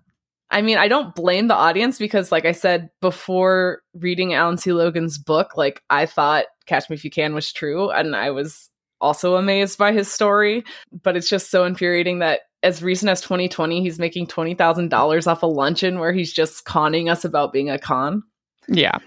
I 0.50 0.62
mean, 0.62 0.78
I 0.78 0.88
don't 0.88 1.14
blame 1.14 1.49
the 1.49 1.55
audience 1.55 1.99
because, 1.99 2.33
like 2.33 2.47
I 2.47 2.52
said 2.52 2.90
before 3.00 3.83
reading 3.95 4.33
Alan 4.33 4.57
C. 4.57 4.73
Logan's 4.73 5.19
book, 5.19 5.57
like 5.57 5.83
I 5.90 6.07
thought 6.07 6.47
Catch 6.67 6.88
Me 6.88 6.97
If 6.97 7.05
You 7.05 7.11
Can 7.11 7.35
was 7.35 7.52
true, 7.52 7.90
and 7.90 8.17
I 8.17 8.31
was 8.31 8.71
also 9.00 9.37
amazed 9.37 9.78
by 9.78 9.93
his 9.93 10.11
story. 10.11 10.64
But 11.02 11.17
it's 11.17 11.28
just 11.28 11.50
so 11.50 11.64
infuriating 11.64 12.21
that 12.21 12.40
as 12.62 12.83
recent 12.83 13.11
as 13.11 13.21
2020, 13.21 13.83
he's 13.83 13.99
making 13.99 14.26
$20,000 14.26 15.26
off 15.26 15.43
a 15.43 15.47
luncheon 15.47 15.99
where 15.99 16.12
he's 16.12 16.33
just 16.33 16.64
conning 16.64 17.09
us 17.09 17.25
about 17.25 17.52
being 17.52 17.71
a 17.71 17.78
con. 17.78 18.23
Yeah. 18.68 18.98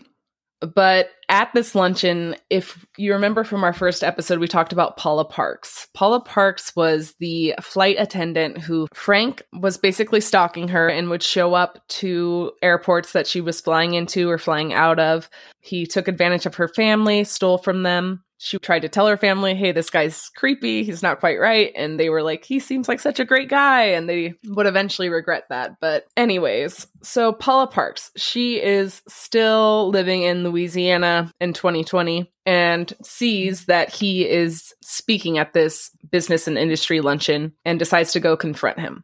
But 0.62 1.10
at 1.28 1.52
this 1.56 1.74
luncheon, 1.74 2.36
if 2.52 2.86
you 2.96 3.14
remember 3.14 3.44
from 3.44 3.64
our 3.64 3.74
first 3.74 4.04
episode, 4.04 4.38
we 4.38 4.48
talked 4.48 4.72
about 4.72 4.96
Paula 4.96 5.26
Parks. 5.26 5.88
Paula 5.96 6.22
Parks 6.22 6.76
was 6.76 7.16
the 7.20 7.56
flight 7.60 7.96
attendant 7.98 8.60
who 8.60 8.88
Frank 8.94 9.42
was 9.60 9.78
basically 9.78 10.22
stalking 10.22 10.68
her 10.68 10.88
and 10.88 11.10
would 11.10 11.24
show 11.24 11.56
up 11.56 11.80
to 11.88 12.52
airports 12.62 13.14
that 13.14 13.26
she 13.26 13.42
was 13.42 13.60
flying 13.60 13.96
into 13.96 14.30
or 14.30 14.38
flying 14.38 14.72
out 14.72 15.00
of. 15.00 15.32
He 15.62 15.88
took 15.88 16.08
advantage 16.08 16.46
of 16.46 16.56
her 16.56 16.68
family, 16.68 17.24
stole 17.24 17.58
from 17.58 17.82
them, 17.82 18.24
she 18.44 18.58
tried 18.58 18.82
to 18.82 18.90
tell 18.90 19.06
her 19.06 19.18
family, 19.18 19.54
hey, 19.54 19.72
this 19.72 19.92
guy's 19.92 20.30
creepy. 20.36 20.84
He's 20.84 21.04
not 21.04 21.20
quite 21.20 21.40
right. 21.40 21.72
And 21.76 22.00
they 22.00 22.10
were 22.10 22.24
like, 22.24 22.44
he 22.44 22.60
seems 22.60 22.88
like 22.88 23.00
such 23.00 23.20
a 23.20 23.26
great 23.26 23.50
guy. 23.50 23.84
And 23.84 24.10
they 24.10 24.34
would 24.48 24.66
eventually 24.66 25.10
regret 25.10 25.44
that. 25.50 25.76
But, 25.80 26.08
anyways, 26.18 26.88
so 27.04 27.34
Paula 27.34 27.68
Parks, 27.68 28.10
she 28.18 28.60
is 28.60 29.04
still 29.08 29.90
living 29.90 30.24
in 30.24 30.44
Louisiana 30.44 31.32
in 31.40 31.54
2020 31.54 32.32
and 32.48 32.92
sees 33.04 33.66
that 33.66 33.94
he 33.94 34.28
is 34.28 34.74
speaking 34.82 35.38
at 35.38 35.54
this 35.54 35.92
business 36.10 36.48
and 36.48 36.58
industry 36.58 37.00
luncheon 37.00 37.54
and 37.64 37.78
decides 37.78 38.14
to 38.14 38.20
go 38.20 38.36
confront 38.36 38.80
him. 38.80 39.04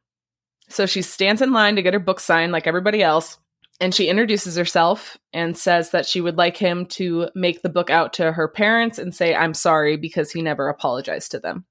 So 0.70 0.88
she 0.88 1.04
stands 1.04 1.44
in 1.44 1.54
line 1.54 1.76
to 1.76 1.84
get 1.84 1.94
her 1.94 2.00
book 2.00 2.20
signed 2.20 2.52
like 2.52 2.66
everybody 2.66 3.04
else 3.04 3.38
and 3.80 3.94
she 3.94 4.10
introduces 4.10 4.56
herself 4.56 5.18
and 5.34 5.58
says 5.58 5.92
that 5.92 6.06
she 6.06 6.22
would 6.22 6.38
like 6.38 6.58
him 6.58 6.86
to 6.86 7.30
make 7.36 7.62
the 7.62 7.70
book 7.70 7.90
out 7.90 8.14
to 8.14 8.32
her 8.32 8.48
parents 8.48 8.98
and 8.98 9.14
say 9.14 9.36
i'm 9.36 9.54
sorry 9.54 9.98
because 9.98 10.32
he 10.32 10.42
never 10.42 10.70
apologized 10.70 11.32
to 11.32 11.40
them 11.40 11.66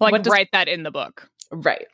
like 0.00 0.22
does, 0.22 0.32
write 0.32 0.48
that 0.52 0.68
in 0.68 0.82
the 0.82 0.90
book 0.90 1.28
right 1.50 1.86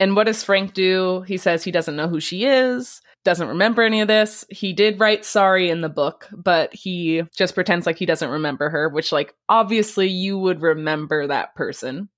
and 0.00 0.16
what 0.16 0.24
does 0.24 0.44
frank 0.44 0.74
do 0.74 1.22
he 1.22 1.36
says 1.36 1.64
he 1.64 1.70
doesn't 1.70 1.96
know 1.96 2.08
who 2.08 2.20
she 2.20 2.44
is 2.44 3.00
doesn't 3.24 3.48
remember 3.48 3.82
any 3.82 4.00
of 4.00 4.08
this 4.08 4.44
he 4.48 4.72
did 4.72 5.00
write 5.00 5.24
sorry 5.24 5.70
in 5.70 5.80
the 5.80 5.88
book 5.88 6.28
but 6.32 6.72
he 6.72 7.22
just 7.36 7.54
pretends 7.54 7.84
like 7.84 7.98
he 7.98 8.06
doesn't 8.06 8.30
remember 8.30 8.70
her 8.70 8.88
which 8.88 9.12
like 9.12 9.34
obviously 9.48 10.06
you 10.06 10.38
would 10.38 10.62
remember 10.62 11.26
that 11.26 11.54
person 11.54 12.08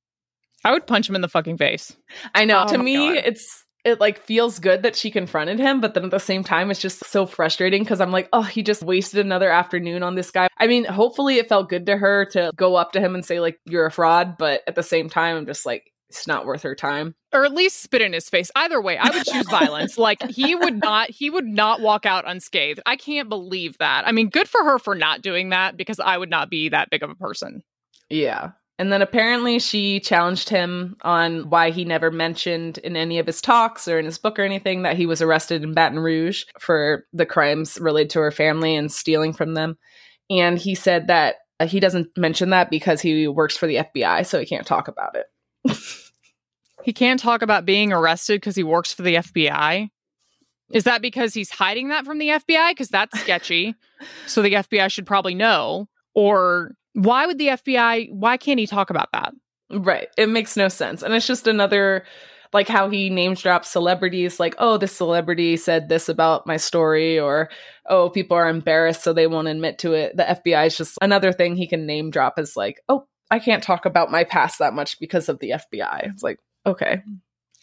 I 0.65 0.73
would 0.73 0.87
punch 0.87 1.09
him 1.09 1.15
in 1.15 1.23
the 1.23 1.29
fucking 1.29 1.57
face. 1.57 1.97
I 2.35 2.45
know. 2.45 2.65
Oh 2.67 2.73
to 2.73 2.79
me, 2.79 3.15
God. 3.15 3.25
it's 3.25 3.65
it 3.85 4.01
like 4.01 4.23
feels 4.23 4.59
good 4.59 4.83
that 4.83 4.97
she 4.97 5.11
confronted 5.11 5.59
him, 5.59 5.81
but 5.81 5.95
then 5.95 6.05
at 6.05 6.11
the 6.11 6.19
same 6.19 6.45
time, 6.45 6.71
it's 6.71 6.81
just 6.81 7.05
so 7.07 7.27
frustrating 7.27 7.83
because 7.83 8.01
I'm 8.01 8.13
like, 8.13 8.29
oh, 8.33 8.43
he 8.43 8.63
just 8.63 8.83
wasted 8.83 9.25
another 9.25 9.51
afternoon 9.51 10.03
on 10.03 10.15
this 10.15 10.31
guy. 10.31 10.49
I 10.59 10.67
mean, 10.67 10.85
hopefully 10.85 11.37
it 11.37 11.49
felt 11.49 11.69
good 11.69 11.87
to 11.87 11.97
her 11.97 12.27
to 12.27 12.53
go 12.57 12.77
up 12.77 12.93
to 12.93 13.01
him 13.01 13.15
and 13.15 13.25
say, 13.25 13.41
like, 13.41 13.59
you're 13.65 13.87
a 13.87 13.91
fraud, 13.91 14.37
but 14.39 14.63
at 14.67 14.75
the 14.75 14.83
same 14.83 15.09
time, 15.09 15.37
I'm 15.37 15.47
just 15.47 15.65
like, 15.65 15.93
it's 16.11 16.27
not 16.27 16.45
worth 16.45 16.63
her 16.63 16.75
time. 16.75 17.15
Or 17.33 17.45
at 17.45 17.55
least 17.55 17.83
spit 17.83 18.03
in 18.03 18.13
his 18.13 18.29
face. 18.29 18.51
Either 18.57 18.83
way, 18.83 18.99
I 18.99 19.11
would 19.11 19.25
choose 19.25 19.49
violence. 19.49 19.97
Like 20.01 20.23
he 20.31 20.55
would 20.55 20.81
not 20.81 21.11
he 21.11 21.31
would 21.31 21.47
not 21.47 21.81
walk 21.81 22.07
out 22.07 22.25
unscathed. 22.27 22.81
I 22.87 22.97
can't 22.97 23.29
believe 23.29 23.77
that. 23.79 24.07
I 24.07 24.13
mean, 24.13 24.29
good 24.29 24.49
for 24.49 24.65
her 24.65 24.79
for 24.79 24.95
not 24.95 25.21
doing 25.21 25.51
that 25.51 25.77
because 25.77 26.01
I 26.01 26.17
would 26.17 26.31
not 26.31 26.51
be 26.51 26.71
that 26.71 26.91
big 26.91 27.03
of 27.03 27.11
a 27.11 27.15
person. 27.15 27.63
Yeah. 28.09 28.53
And 28.81 28.91
then 28.91 29.03
apparently 29.03 29.59
she 29.59 30.01
challenged 30.01 30.49
him 30.49 30.97
on 31.03 31.51
why 31.51 31.69
he 31.69 31.85
never 31.85 32.11
mentioned 32.11 32.79
in 32.79 32.97
any 32.97 33.19
of 33.19 33.27
his 33.27 33.43
talks 33.43 33.87
or 33.87 33.99
in 33.99 34.07
his 34.07 34.17
book 34.17 34.39
or 34.39 34.43
anything 34.43 34.85
that 34.85 34.97
he 34.97 35.05
was 35.05 35.21
arrested 35.21 35.63
in 35.63 35.75
Baton 35.75 35.99
Rouge 35.99 36.45
for 36.59 37.05
the 37.13 37.27
crimes 37.27 37.79
related 37.79 38.09
to 38.13 38.21
her 38.21 38.31
family 38.31 38.75
and 38.75 38.91
stealing 38.91 39.35
from 39.35 39.53
them. 39.53 39.77
And 40.31 40.57
he 40.57 40.75
said 40.75 41.09
that 41.09 41.37
uh, 41.61 41.67
he 41.67 41.79
doesn't 41.79 42.09
mention 42.17 42.49
that 42.51 42.71
because 42.71 43.03
he 43.03 43.29
works 43.29 43.55
for 43.55 43.67
the 43.67 43.77
FBI, 43.77 44.25
so 44.25 44.41
he 44.41 44.47
can't 44.47 44.67
talk 44.67 44.89
about 44.89 45.15
it. 45.15 45.77
he 46.83 46.95
can't 46.95 47.21
talk 47.21 47.43
about 47.43 47.67
being 47.67 47.93
arrested 47.93 48.41
because 48.41 48.57
he 48.57 48.65
works 48.65 48.95
for 48.95 49.03
the 49.03 49.17
FBI. 49.17 49.91
Is 50.73 50.85
that 50.85 51.03
because 51.03 51.35
he's 51.35 51.51
hiding 51.51 51.89
that 51.89 52.07
from 52.07 52.17
the 52.17 52.29
FBI? 52.29 52.71
Because 52.71 52.89
that's 52.89 53.21
sketchy. 53.21 53.75
so 54.27 54.41
the 54.41 54.55
FBI 54.55 54.91
should 54.91 55.05
probably 55.05 55.35
know. 55.35 55.87
Or 56.15 56.73
why 56.95 57.27
would 57.27 57.39
the 57.39 57.49
FBI, 57.49 58.13
why 58.13 58.37
can't 58.37 58.61
he 58.61 58.67
talk 58.67 58.91
about 58.91 59.11
that? 59.13 59.33
Right. 59.71 60.09
It 60.17 60.29
makes 60.29 60.57
no 60.57 60.69
sense. 60.69 61.03
And 61.03 61.15
it's 61.15 61.27
just 61.27 61.47
another, 61.47 62.05
like 62.53 62.69
how 62.69 62.89
he 62.89 63.11
names 63.11 63.43
drops 63.43 63.71
celebrities, 63.71 64.41
like, 64.41 64.55
oh, 64.59 64.77
this 64.77 64.93
celebrity 64.93 65.57
said 65.57 65.89
this 65.89 66.09
about 66.09 66.47
my 66.47 66.57
story, 66.57 67.19
or 67.19 67.49
oh, 67.89 68.11
people 68.11 68.37
are 68.37 68.49
embarrassed, 68.49 69.05
so 69.05 69.13
they 69.13 69.27
won't 69.27 69.49
admit 69.49 69.79
to 69.79 69.93
it. 69.93 70.17
The 70.17 70.25
FBI 70.25 70.67
is 70.67 70.77
just 70.77 70.99
another 71.01 71.33
thing 71.33 71.55
he 71.55 71.69
can 71.69 71.87
name 71.87 72.11
drop 72.11 72.39
is 72.39 72.57
like, 72.57 72.81
oh, 72.89 73.07
I 73.31 73.39
can't 73.39 73.63
talk 73.63 73.87
about 73.87 74.11
my 74.11 74.25
past 74.25 74.59
that 74.59 74.75
much 74.75 74.99
because 74.99 75.29
of 75.29 75.39
the 75.39 75.51
FBI. 75.51 76.11
It's 76.13 76.23
like, 76.23 76.41
okay. 76.67 77.03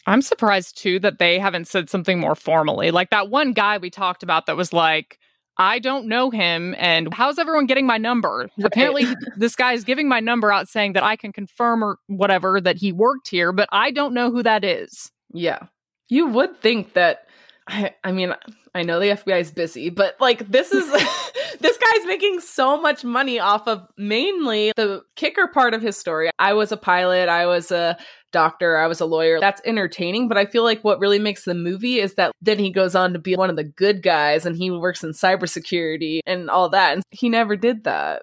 I'm 0.06 0.22
surprised 0.22 0.78
too 0.78 0.98
that 1.00 1.18
they 1.18 1.38
haven't 1.38 1.68
said 1.68 1.90
something 1.90 2.18
more 2.18 2.34
formally. 2.34 2.90
Like 2.90 3.10
that 3.10 3.28
one 3.28 3.52
guy 3.52 3.76
we 3.76 3.90
talked 3.90 4.22
about 4.22 4.46
that 4.46 4.56
was 4.56 4.72
like, 4.72 5.18
I 5.58 5.80
don't 5.80 6.06
know 6.06 6.30
him. 6.30 6.74
And 6.78 7.12
how's 7.12 7.38
everyone 7.38 7.66
getting 7.66 7.86
my 7.86 7.98
number? 7.98 8.48
Right. 8.56 8.66
Apparently, 8.66 9.06
this 9.36 9.56
guy 9.56 9.72
is 9.72 9.84
giving 9.84 10.08
my 10.08 10.20
number 10.20 10.52
out 10.52 10.68
saying 10.68 10.92
that 10.92 11.02
I 11.02 11.16
can 11.16 11.32
confirm 11.32 11.82
or 11.82 11.98
whatever 12.06 12.60
that 12.60 12.76
he 12.76 12.92
worked 12.92 13.28
here, 13.28 13.52
but 13.52 13.68
I 13.72 13.90
don't 13.90 14.14
know 14.14 14.30
who 14.30 14.42
that 14.44 14.64
is. 14.64 15.10
Yeah. 15.32 15.66
You 16.08 16.26
would 16.28 16.60
think 16.60 16.94
that, 16.94 17.26
I, 17.66 17.94
I 18.04 18.12
mean, 18.12 18.34
I 18.74 18.82
know 18.82 19.00
the 19.00 19.06
FBI 19.06 19.40
is 19.40 19.50
busy, 19.50 19.90
but 19.90 20.16
like 20.20 20.50
this 20.50 20.72
is, 20.72 20.86
this 21.60 21.76
guy's 21.76 22.06
making 22.06 22.40
so 22.40 22.80
much 22.80 23.04
money 23.04 23.38
off 23.38 23.66
of 23.66 23.86
mainly 23.96 24.72
the 24.76 25.02
kicker 25.16 25.48
part 25.48 25.74
of 25.74 25.82
his 25.82 25.96
story. 25.96 26.30
I 26.38 26.52
was 26.52 26.72
a 26.72 26.76
pilot, 26.76 27.28
I 27.28 27.46
was 27.46 27.70
a 27.70 27.96
doctor, 28.32 28.76
I 28.76 28.86
was 28.86 29.00
a 29.00 29.06
lawyer. 29.06 29.40
That's 29.40 29.62
entertaining, 29.64 30.28
but 30.28 30.38
I 30.38 30.46
feel 30.46 30.62
like 30.62 30.82
what 30.82 31.00
really 31.00 31.18
makes 31.18 31.44
the 31.44 31.54
movie 31.54 32.00
is 32.00 32.14
that 32.14 32.32
then 32.40 32.58
he 32.58 32.70
goes 32.70 32.94
on 32.94 33.12
to 33.12 33.18
be 33.18 33.36
one 33.36 33.50
of 33.50 33.56
the 33.56 33.64
good 33.64 34.02
guys 34.02 34.46
and 34.46 34.56
he 34.56 34.70
works 34.70 35.02
in 35.02 35.10
cybersecurity 35.10 36.20
and 36.26 36.50
all 36.50 36.68
that. 36.70 36.94
And 36.94 37.02
he 37.10 37.28
never 37.28 37.56
did 37.56 37.84
that. 37.84 38.22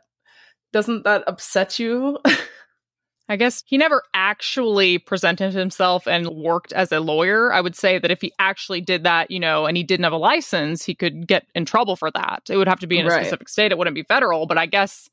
Doesn't 0.74 1.04
that 1.06 1.24
upset 1.28 1.80
you? 1.80 2.20
I 3.28 3.38
guess 3.38 3.64
he 3.66 3.78
never 3.78 4.04
actually 4.14 5.00
presented 5.00 5.54
himself 5.54 6.08
and 6.08 6.28
worked 6.28 6.74
as 6.74 6.92
a 6.92 7.00
lawyer. 7.00 7.52
I 7.52 7.60
would 7.60 7.76
say 7.76 7.98
that 7.98 8.12
if 8.12 8.22
he 8.22 8.32
actually 8.38 8.82
did 8.82 9.04
that, 9.04 9.32
you 9.32 9.40
know, 9.40 9.66
and 9.66 9.76
he 9.76 9.84
didn't 9.84 10.04
have 10.04 10.14
a 10.14 10.18
license, 10.18 10.86
he 10.86 10.94
could 10.94 11.28
get 11.28 11.48
in 11.56 11.66
trouble 11.66 11.96
for 11.96 12.12
that. 12.12 12.44
It 12.50 12.58
would 12.58 12.68
have 12.68 12.80
to 12.82 12.88
be 12.88 13.00
in 13.00 13.08
a 13.08 13.10
right. 13.10 13.24
specific 13.24 13.50
state. 13.50 13.72
It 13.72 13.80
wouldn't 13.80 13.96
be 13.96 14.04
federal, 14.04 14.46
but 14.46 14.60
I 14.60 14.68
guess 14.68 15.10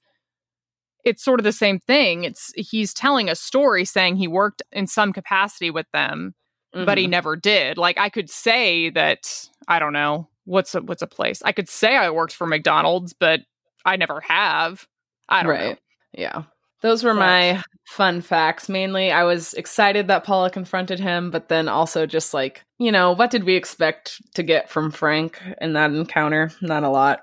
it's 1.04 1.24
sort 1.24 1.40
of 1.40 1.44
the 1.44 1.52
same 1.52 1.78
thing. 1.78 2.24
It's 2.24 2.52
he's 2.54 2.92
telling 2.92 3.30
a 3.30 3.34
story 3.34 3.84
saying 3.84 4.16
he 4.16 4.28
worked 4.28 4.62
in 4.72 4.86
some 4.86 5.14
capacity 5.14 5.70
with 5.70 5.86
them, 5.92 6.34
mm-hmm. 6.74 6.84
but 6.84 6.98
he 6.98 7.04
mm-hmm. 7.04 7.12
never 7.12 7.34
did. 7.34 7.78
Like 7.78 7.98
I 7.98 8.10
could 8.10 8.28
say 8.28 8.90
that 8.90 9.48
I 9.68 9.78
don't 9.78 9.94
know 9.94 10.28
what's 10.44 10.74
a, 10.74 10.82
what's 10.82 11.02
a 11.02 11.06
place. 11.06 11.42
I 11.44 11.52
could 11.52 11.68
say 11.68 11.96
I 11.96 12.10
worked 12.10 12.34
for 12.34 12.46
McDonald's, 12.46 13.14
but 13.14 13.40
I 13.84 13.96
never 13.96 14.20
have. 14.20 14.86
I 15.28 15.42
don't 15.42 15.50
right. 15.50 15.70
know. 15.70 15.76
Yeah. 16.12 16.42
Those 16.82 17.04
were 17.04 17.14
my 17.14 17.62
fun 17.86 18.20
facts 18.20 18.68
mainly. 18.68 19.12
I 19.12 19.22
was 19.22 19.54
excited 19.54 20.08
that 20.08 20.24
Paula 20.24 20.50
confronted 20.50 20.98
him, 20.98 21.30
but 21.30 21.48
then 21.48 21.68
also 21.68 22.06
just 22.06 22.34
like, 22.34 22.64
you 22.78 22.90
know, 22.90 23.12
what 23.12 23.30
did 23.30 23.44
we 23.44 23.54
expect 23.54 24.20
to 24.34 24.42
get 24.42 24.68
from 24.68 24.90
Frank 24.90 25.40
in 25.60 25.74
that 25.74 25.92
encounter? 25.92 26.50
Not 26.60 26.82
a 26.82 26.88
lot. 26.88 27.20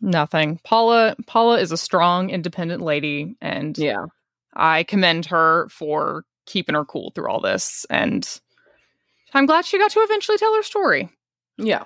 Nothing. 0.00 0.58
Paula 0.64 1.16
Paula 1.26 1.60
is 1.60 1.70
a 1.70 1.76
strong, 1.76 2.30
independent 2.30 2.82
lady 2.82 3.36
and 3.40 3.78
yeah. 3.78 4.06
I 4.54 4.82
commend 4.82 5.26
her 5.26 5.68
for 5.70 6.24
keeping 6.44 6.74
her 6.74 6.84
cool 6.84 7.12
through 7.14 7.30
all 7.30 7.40
this 7.40 7.86
and 7.88 8.40
I'm 9.34 9.46
glad 9.46 9.64
she 9.64 9.78
got 9.78 9.90
to 9.92 10.00
eventually 10.00 10.38
tell 10.38 10.54
her 10.54 10.62
story. 10.62 11.10
Yeah. 11.58 11.84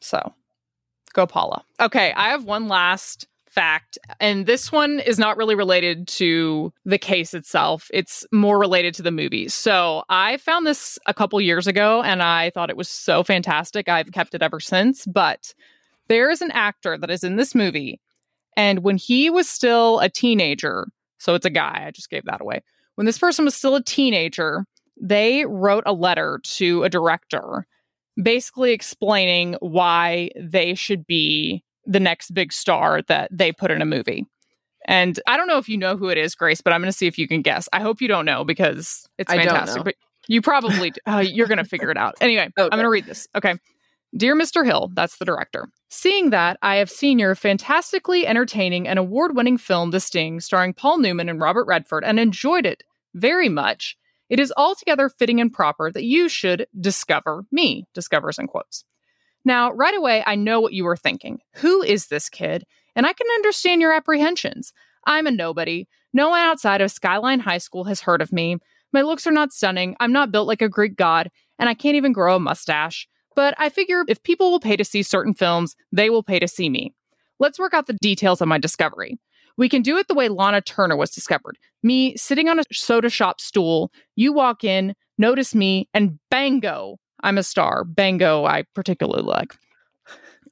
So, 0.00 0.34
go 1.14 1.26
Paula. 1.26 1.64
Okay, 1.80 2.12
I 2.12 2.28
have 2.30 2.44
one 2.44 2.68
last 2.68 3.26
fact, 3.58 3.98
and 4.20 4.46
this 4.46 4.70
one 4.70 5.00
is 5.00 5.18
not 5.18 5.36
really 5.36 5.56
related 5.56 6.06
to 6.06 6.72
the 6.84 6.96
case 6.96 7.34
itself. 7.34 7.90
It's 7.92 8.24
more 8.30 8.56
related 8.56 8.94
to 8.94 9.02
the 9.02 9.10
movie. 9.10 9.48
So 9.48 10.04
I 10.08 10.36
found 10.36 10.64
this 10.64 10.96
a 11.06 11.14
couple 11.14 11.40
years 11.40 11.66
ago 11.66 12.00
and 12.00 12.22
I 12.22 12.50
thought 12.50 12.70
it 12.70 12.76
was 12.76 12.88
so 12.88 13.24
fantastic. 13.24 13.88
I've 13.88 14.12
kept 14.12 14.36
it 14.36 14.42
ever 14.42 14.60
since. 14.60 15.06
But 15.06 15.54
there 16.06 16.30
is 16.30 16.40
an 16.40 16.52
actor 16.52 16.96
that 16.98 17.10
is 17.10 17.24
in 17.24 17.34
this 17.34 17.52
movie. 17.52 18.00
And 18.56 18.84
when 18.84 18.96
he 18.96 19.28
was 19.28 19.48
still 19.48 19.98
a 19.98 20.08
teenager, 20.08 20.86
so 21.18 21.34
it's 21.34 21.46
a 21.46 21.50
guy, 21.50 21.82
I 21.84 21.90
just 21.90 22.10
gave 22.10 22.26
that 22.26 22.40
away. 22.40 22.62
When 22.94 23.06
this 23.06 23.18
person 23.18 23.44
was 23.44 23.56
still 23.56 23.74
a 23.74 23.82
teenager, 23.82 24.66
they 25.00 25.44
wrote 25.46 25.82
a 25.84 25.92
letter 25.92 26.38
to 26.44 26.84
a 26.84 26.88
director 26.88 27.66
basically 28.22 28.70
explaining 28.70 29.56
why 29.60 30.30
they 30.40 30.74
should 30.74 31.08
be 31.08 31.64
the 31.88 31.98
next 31.98 32.32
big 32.32 32.52
star 32.52 33.02
that 33.08 33.30
they 33.32 33.50
put 33.50 33.70
in 33.70 33.82
a 33.82 33.86
movie. 33.86 34.26
And 34.86 35.18
I 35.26 35.36
don't 35.36 35.48
know 35.48 35.58
if 35.58 35.68
you 35.68 35.76
know 35.76 35.96
who 35.96 36.08
it 36.08 36.18
is, 36.18 36.34
Grace, 36.34 36.60
but 36.60 36.72
I'm 36.72 36.80
going 36.80 36.92
to 36.92 36.96
see 36.96 37.06
if 37.06 37.18
you 37.18 37.26
can 37.26 37.42
guess. 37.42 37.68
I 37.72 37.80
hope 37.80 38.00
you 38.00 38.08
don't 38.08 38.24
know 38.24 38.44
because 38.44 39.06
it's 39.18 39.32
fantastic. 39.32 39.84
But 39.84 39.94
you 40.28 40.40
probably 40.42 40.92
uh, 41.06 41.18
you're 41.18 41.48
going 41.48 41.58
to 41.58 41.64
figure 41.64 41.90
it 41.90 41.96
out. 41.96 42.14
Anyway, 42.20 42.44
okay. 42.44 42.64
I'm 42.64 42.70
going 42.70 42.82
to 42.82 42.90
read 42.90 43.06
this. 43.06 43.26
Okay. 43.34 43.54
Dear 44.16 44.34
Mr. 44.34 44.64
Hill, 44.64 44.90
that's 44.94 45.16
the 45.18 45.24
director. 45.24 45.68
Seeing 45.90 46.30
that, 46.30 46.58
I 46.62 46.76
have 46.76 46.90
seen 46.90 47.18
your 47.18 47.34
fantastically 47.34 48.26
entertaining 48.26 48.88
and 48.88 48.98
award 48.98 49.36
winning 49.36 49.58
film, 49.58 49.90
The 49.90 50.00
Sting, 50.00 50.40
starring 50.40 50.72
Paul 50.72 50.98
Newman 50.98 51.28
and 51.28 51.40
Robert 51.40 51.66
Redford, 51.66 52.04
and 52.04 52.18
enjoyed 52.18 52.64
it 52.64 52.82
very 53.14 53.48
much. 53.48 53.96
It 54.30 54.40
is 54.40 54.52
altogether 54.56 55.08
fitting 55.08 55.40
and 55.40 55.52
proper 55.52 55.90
that 55.90 56.04
you 56.04 56.28
should 56.28 56.66
discover 56.78 57.44
me, 57.50 57.84
discovers 57.94 58.38
in 58.38 58.46
quotes. 58.46 58.84
Now, 59.48 59.72
right 59.72 59.96
away, 59.96 60.22
I 60.26 60.34
know 60.34 60.60
what 60.60 60.74
you 60.74 60.84
were 60.84 60.94
thinking. 60.94 61.38
Who 61.54 61.80
is 61.80 62.08
this 62.08 62.28
kid? 62.28 62.66
And 62.94 63.06
I 63.06 63.14
can 63.14 63.26
understand 63.36 63.80
your 63.80 63.94
apprehensions. 63.94 64.74
I'm 65.06 65.26
a 65.26 65.30
nobody. 65.30 65.88
No 66.12 66.28
one 66.28 66.42
outside 66.42 66.82
of 66.82 66.90
Skyline 66.90 67.40
High 67.40 67.56
School 67.56 67.84
has 67.84 68.02
heard 68.02 68.20
of 68.20 68.30
me. 68.30 68.58
My 68.92 69.00
looks 69.00 69.26
are 69.26 69.32
not 69.32 69.54
stunning. 69.54 69.96
I'm 70.00 70.12
not 70.12 70.30
built 70.30 70.48
like 70.48 70.60
a 70.60 70.68
Greek 70.68 70.96
god, 70.96 71.30
and 71.58 71.66
I 71.66 71.72
can't 71.72 71.96
even 71.96 72.12
grow 72.12 72.36
a 72.36 72.40
mustache. 72.40 73.08
But 73.34 73.54
I 73.56 73.70
figure 73.70 74.04
if 74.06 74.22
people 74.22 74.50
will 74.50 74.60
pay 74.60 74.76
to 74.76 74.84
see 74.84 75.02
certain 75.02 75.32
films, 75.32 75.76
they 75.92 76.10
will 76.10 76.22
pay 76.22 76.38
to 76.40 76.46
see 76.46 76.68
me. 76.68 76.92
Let's 77.38 77.58
work 77.58 77.72
out 77.72 77.86
the 77.86 77.96
details 78.02 78.42
of 78.42 78.48
my 78.48 78.58
discovery. 78.58 79.18
We 79.56 79.70
can 79.70 79.80
do 79.80 79.96
it 79.96 80.08
the 80.08 80.14
way 80.14 80.28
Lana 80.28 80.60
Turner 80.60 80.98
was 80.98 81.10
discovered. 81.10 81.56
Me 81.82 82.14
sitting 82.18 82.50
on 82.50 82.58
a 82.58 82.64
soda 82.70 83.08
shop 83.08 83.40
stool, 83.40 83.92
you 84.14 84.30
walk 84.30 84.62
in, 84.62 84.94
notice 85.16 85.54
me, 85.54 85.88
and 85.94 86.18
bango, 86.30 86.98
I'm 87.20 87.38
a 87.38 87.42
star. 87.42 87.84
Bango, 87.84 88.44
I 88.44 88.64
particularly 88.74 89.22
like. 89.22 89.56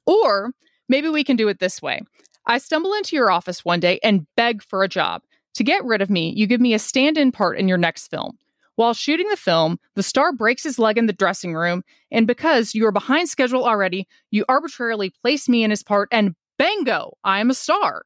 Or 0.05 0.51
maybe 0.89 1.09
we 1.09 1.23
can 1.23 1.35
do 1.35 1.47
it 1.47 1.59
this 1.59 1.81
way 1.81 2.01
I 2.45 2.57
stumble 2.57 2.93
into 2.93 3.15
your 3.15 3.29
office 3.29 3.65
one 3.65 3.79
day 3.79 3.99
and 4.03 4.25
beg 4.35 4.63
for 4.63 4.83
a 4.83 4.87
job. 4.87 5.21
To 5.55 5.63
get 5.63 5.83
rid 5.83 6.01
of 6.01 6.09
me, 6.09 6.33
you 6.35 6.47
give 6.47 6.61
me 6.61 6.73
a 6.73 6.79
stand 6.79 7.17
in 7.17 7.31
part 7.31 7.57
in 7.57 7.67
your 7.67 7.77
next 7.77 8.07
film. 8.07 8.37
While 8.75 8.93
shooting 8.93 9.27
the 9.29 9.35
film, 9.35 9.79
the 9.95 10.03
star 10.03 10.31
breaks 10.31 10.63
his 10.63 10.77
leg 10.77 10.99
in 10.99 11.07
the 11.07 11.13
dressing 11.13 11.55
room, 11.55 11.83
and 12.11 12.27
because 12.27 12.75
you 12.75 12.85
are 12.85 12.91
behind 12.91 13.27
schedule 13.27 13.65
already, 13.65 14.07
you 14.29 14.45
arbitrarily 14.47 15.09
place 15.09 15.49
me 15.49 15.63
in 15.63 15.71
his 15.71 15.81
part, 15.81 16.09
and 16.11 16.35
bango, 16.59 17.17
I 17.23 17.39
am 17.39 17.49
a 17.49 17.55
star. 17.55 18.03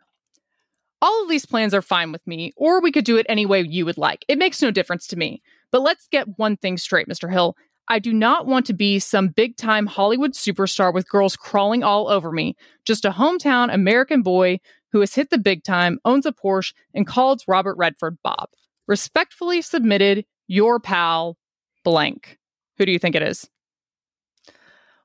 All 1.02 1.24
of 1.24 1.30
these 1.30 1.45
plans 1.45 1.74
are 1.74 1.82
fine 1.82 2.13
with 2.13 2.26
me, 2.26 2.54
or 2.56 2.80
we 2.80 2.91
could 2.91 3.04
do 3.04 3.17
it 3.17 3.26
any 3.28 3.45
way 3.45 3.62
you 3.62 3.86
would 3.86 3.97
like. 3.97 4.24
It 4.30 4.38
makes 4.38 4.62
no 4.62 4.71
difference 4.71 5.08
to 5.08 5.17
me. 5.17 5.41
But 5.71 5.82
let's 5.82 6.08
get 6.08 6.38
one 6.38 6.56
thing 6.56 6.78
straight, 6.78 7.10
Mr. 7.10 7.30
Hill. 7.30 7.58
I 7.88 8.00
do 8.00 8.13
not 8.13 8.46
want 8.46 8.65
to 8.67 8.74
be 8.74 9.00
some 9.00 9.30
big 9.30 9.58
time 9.58 9.86
Hollywood 9.86 10.34
superstar 10.34 10.94
with 10.94 11.10
girls 11.10 11.36
crawling 11.36 11.84
all 11.84 12.08
over 12.08 12.32
me, 12.32 12.56
just 12.86 13.06
a 13.06 13.12
hometown 13.12 13.74
American 13.74 14.22
boy 14.22 14.60
who 14.91 15.00
has 15.00 15.15
hit 15.15 15.30
the 15.30 15.38
big 15.38 15.63
time, 15.63 16.00
owns 16.06 16.26
a 16.26 16.32
Porsche, 16.32 16.74
and 16.94 17.08
calls 17.08 17.48
Robert 17.48 17.78
Redford 17.78 18.17
Bob. 18.24 18.50
Respectfully 18.88 19.62
submitted, 19.62 20.26
your 20.48 20.80
pal, 20.80 21.38
blank. 21.84 22.38
Who 22.78 22.86
do 22.86 22.91
you 22.91 23.00
think 23.00 23.15
it 23.15 23.24
is? 23.24 23.50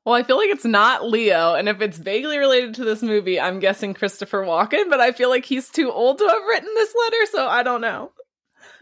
Well, 0.05 0.15
I 0.15 0.23
feel 0.23 0.37
like 0.37 0.51
it's 0.51 0.65
not 0.65 1.05
Leo, 1.05 1.55
and 1.55 1.69
if 1.69 1.81
it's 1.81 1.99
vaguely 1.99 2.39
related 2.39 2.75
to 2.75 2.85
this 2.85 3.03
movie, 3.03 3.41
I'm 3.41 3.59
guessing 3.59 3.93
Christopher 3.93 4.45
Walken, 4.45 4.89
but 4.89 5.01
I 5.01 5.11
feel 5.11 5.29
like 5.29 5.45
he's 5.45 5.69
too 5.69 5.91
old 5.91 6.19
to 6.19 6.29
have 6.29 6.43
written 6.49 6.71
this 6.75 6.95
letter, 7.05 7.27
so 7.33 7.49
I 7.49 7.65
don't 7.65 7.81
know. 7.81 8.13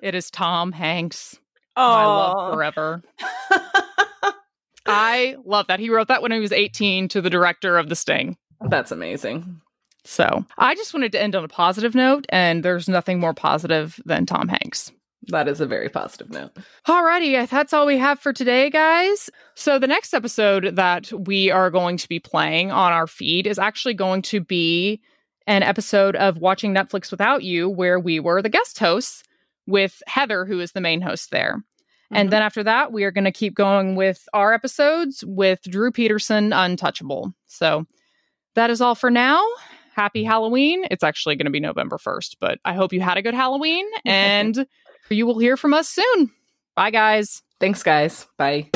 It 0.02 0.14
is 0.14 0.30
Tom 0.30 0.72
Hanks. 0.72 1.38
Oh, 1.76 1.88
my 1.88 2.04
love 2.06 2.54
forever. 2.54 3.02
I 4.86 5.36
love 5.44 5.66
that. 5.68 5.80
He 5.80 5.90
wrote 5.90 6.08
that 6.08 6.22
when 6.22 6.32
he 6.32 6.40
was 6.40 6.52
18 6.52 7.08
to 7.08 7.20
the 7.20 7.30
director 7.30 7.78
of 7.78 7.88
The 7.88 7.96
Sting. 7.96 8.36
That's 8.60 8.92
amazing. 8.92 9.60
So 10.04 10.44
I 10.58 10.74
just 10.74 10.92
wanted 10.92 11.12
to 11.12 11.22
end 11.22 11.34
on 11.34 11.44
a 11.44 11.48
positive 11.48 11.94
note, 11.94 12.26
and 12.28 12.62
there's 12.62 12.88
nothing 12.88 13.18
more 13.18 13.32
positive 13.34 13.98
than 14.04 14.26
Tom 14.26 14.48
Hanks. 14.48 14.92
That 15.28 15.48
is 15.48 15.60
a 15.62 15.66
very 15.66 15.88
positive 15.88 16.30
note. 16.30 16.50
Alrighty, 16.86 17.48
that's 17.48 17.72
all 17.72 17.86
we 17.86 17.96
have 17.96 18.20
for 18.20 18.34
today, 18.34 18.68
guys. 18.68 19.30
So 19.54 19.78
the 19.78 19.86
next 19.86 20.12
episode 20.12 20.76
that 20.76 21.10
we 21.12 21.50
are 21.50 21.70
going 21.70 21.96
to 21.96 22.08
be 22.08 22.20
playing 22.20 22.70
on 22.70 22.92
our 22.92 23.06
feed 23.06 23.46
is 23.46 23.58
actually 23.58 23.94
going 23.94 24.20
to 24.22 24.40
be 24.40 25.00
an 25.46 25.62
episode 25.62 26.16
of 26.16 26.38
Watching 26.38 26.74
Netflix 26.74 27.10
Without 27.10 27.42
You, 27.42 27.70
where 27.70 27.98
we 27.98 28.20
were 28.20 28.42
the 28.42 28.50
guest 28.50 28.78
hosts 28.78 29.22
with 29.66 30.02
Heather, 30.06 30.44
who 30.44 30.60
is 30.60 30.72
the 30.72 30.80
main 30.80 31.00
host 31.00 31.30
there. 31.30 31.56
Mm-hmm. 31.56 32.16
And 32.16 32.30
then 32.30 32.42
after 32.42 32.62
that, 32.62 32.92
we 32.92 33.04
are 33.04 33.10
going 33.10 33.24
to 33.24 33.32
keep 33.32 33.54
going 33.54 33.96
with 33.96 34.26
our 34.32 34.52
episodes 34.52 35.24
with 35.26 35.60
Drew 35.62 35.90
Peterson, 35.90 36.52
Untouchable. 36.52 37.32
So 37.46 37.86
that 38.54 38.70
is 38.70 38.80
all 38.80 38.94
for 38.94 39.10
now. 39.10 39.44
Happy 39.94 40.24
Halloween. 40.24 40.84
It's 40.90 41.04
actually 41.04 41.36
going 41.36 41.46
to 41.46 41.52
be 41.52 41.60
November 41.60 41.98
1st, 41.98 42.36
but 42.40 42.58
I 42.64 42.74
hope 42.74 42.92
you 42.92 43.00
had 43.00 43.16
a 43.16 43.22
good 43.22 43.34
Halloween 43.34 43.86
and 44.04 44.66
you 45.08 45.26
will 45.26 45.38
hear 45.38 45.56
from 45.56 45.74
us 45.74 45.88
soon. 45.88 46.30
Bye, 46.74 46.90
guys. 46.90 47.42
Thanks, 47.60 47.82
guys. 47.82 48.26
Bye. 48.36 48.70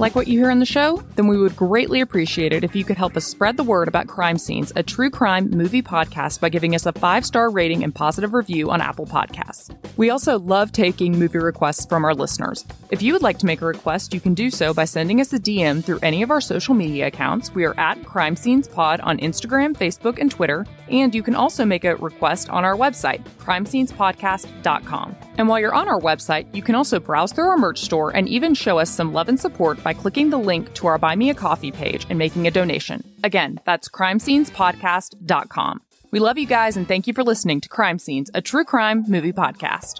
Like 0.00 0.14
what 0.14 0.28
you 0.28 0.38
hear 0.38 0.50
on 0.50 0.60
the 0.60 0.64
show? 0.64 0.96
Then 1.16 1.26
we 1.26 1.36
would 1.36 1.54
greatly 1.54 2.00
appreciate 2.00 2.54
it 2.54 2.64
if 2.64 2.74
you 2.74 2.84
could 2.86 2.96
help 2.96 3.18
us 3.18 3.26
spread 3.26 3.58
the 3.58 3.62
word 3.62 3.86
about 3.86 4.06
Crime 4.06 4.38
Scenes, 4.38 4.72
a 4.74 4.82
true 4.82 5.10
crime 5.10 5.50
movie 5.50 5.82
podcast, 5.82 6.40
by 6.40 6.48
giving 6.48 6.74
us 6.74 6.86
a 6.86 6.92
five 6.92 7.26
star 7.26 7.50
rating 7.50 7.84
and 7.84 7.94
positive 7.94 8.32
review 8.32 8.70
on 8.70 8.80
Apple 8.80 9.04
Podcasts. 9.04 9.76
We 9.98 10.08
also 10.08 10.38
love 10.38 10.72
taking 10.72 11.18
movie 11.18 11.36
requests 11.36 11.84
from 11.84 12.06
our 12.06 12.14
listeners. 12.14 12.64
If 12.88 13.02
you 13.02 13.12
would 13.12 13.20
like 13.20 13.38
to 13.40 13.46
make 13.46 13.60
a 13.60 13.66
request, 13.66 14.14
you 14.14 14.20
can 14.20 14.32
do 14.32 14.50
so 14.50 14.72
by 14.72 14.86
sending 14.86 15.20
us 15.20 15.34
a 15.34 15.38
DM 15.38 15.84
through 15.84 15.98
any 16.02 16.22
of 16.22 16.30
our 16.30 16.40
social 16.40 16.74
media 16.74 17.08
accounts. 17.08 17.54
We 17.54 17.66
are 17.66 17.78
at 17.78 18.02
Crime 18.02 18.36
Scenes 18.36 18.68
Pod 18.68 19.02
on 19.02 19.18
Instagram, 19.18 19.76
Facebook, 19.76 20.18
and 20.18 20.30
Twitter. 20.30 20.66
And 20.88 21.14
you 21.14 21.22
can 21.22 21.34
also 21.34 21.66
make 21.66 21.84
a 21.84 21.96
request 21.96 22.48
on 22.48 22.64
our 22.64 22.74
website, 22.74 23.22
crimescenespodcast.com. 23.38 25.16
And 25.36 25.46
while 25.46 25.60
you're 25.60 25.74
on 25.74 25.88
our 25.88 26.00
website, 26.00 26.52
you 26.54 26.62
can 26.62 26.74
also 26.74 26.98
browse 26.98 27.32
through 27.32 27.48
our 27.48 27.58
merch 27.58 27.80
store 27.82 28.16
and 28.16 28.26
even 28.28 28.54
show 28.54 28.78
us 28.78 28.90
some 28.90 29.12
love 29.12 29.28
and 29.28 29.38
support 29.38 29.78
by 29.90 29.94
clicking 29.94 30.30
the 30.30 30.38
link 30.38 30.72
to 30.72 30.86
our 30.86 30.98
Buy 30.98 31.16
Me 31.16 31.30
a 31.30 31.34
Coffee 31.34 31.72
page 31.72 32.06
and 32.08 32.16
making 32.16 32.46
a 32.46 32.50
donation. 32.52 33.02
Again, 33.24 33.58
that's 33.66 33.88
crimescenespodcast.com. 33.88 35.80
We 36.12 36.20
love 36.20 36.38
you 36.38 36.46
guys 36.46 36.76
and 36.76 36.86
thank 36.86 37.08
you 37.08 37.12
for 37.12 37.24
listening 37.24 37.60
to 37.62 37.68
Crime 37.68 37.98
Scenes, 37.98 38.30
a 38.32 38.40
true 38.40 38.64
crime 38.64 39.04
movie 39.08 39.32
podcast. 39.32 39.98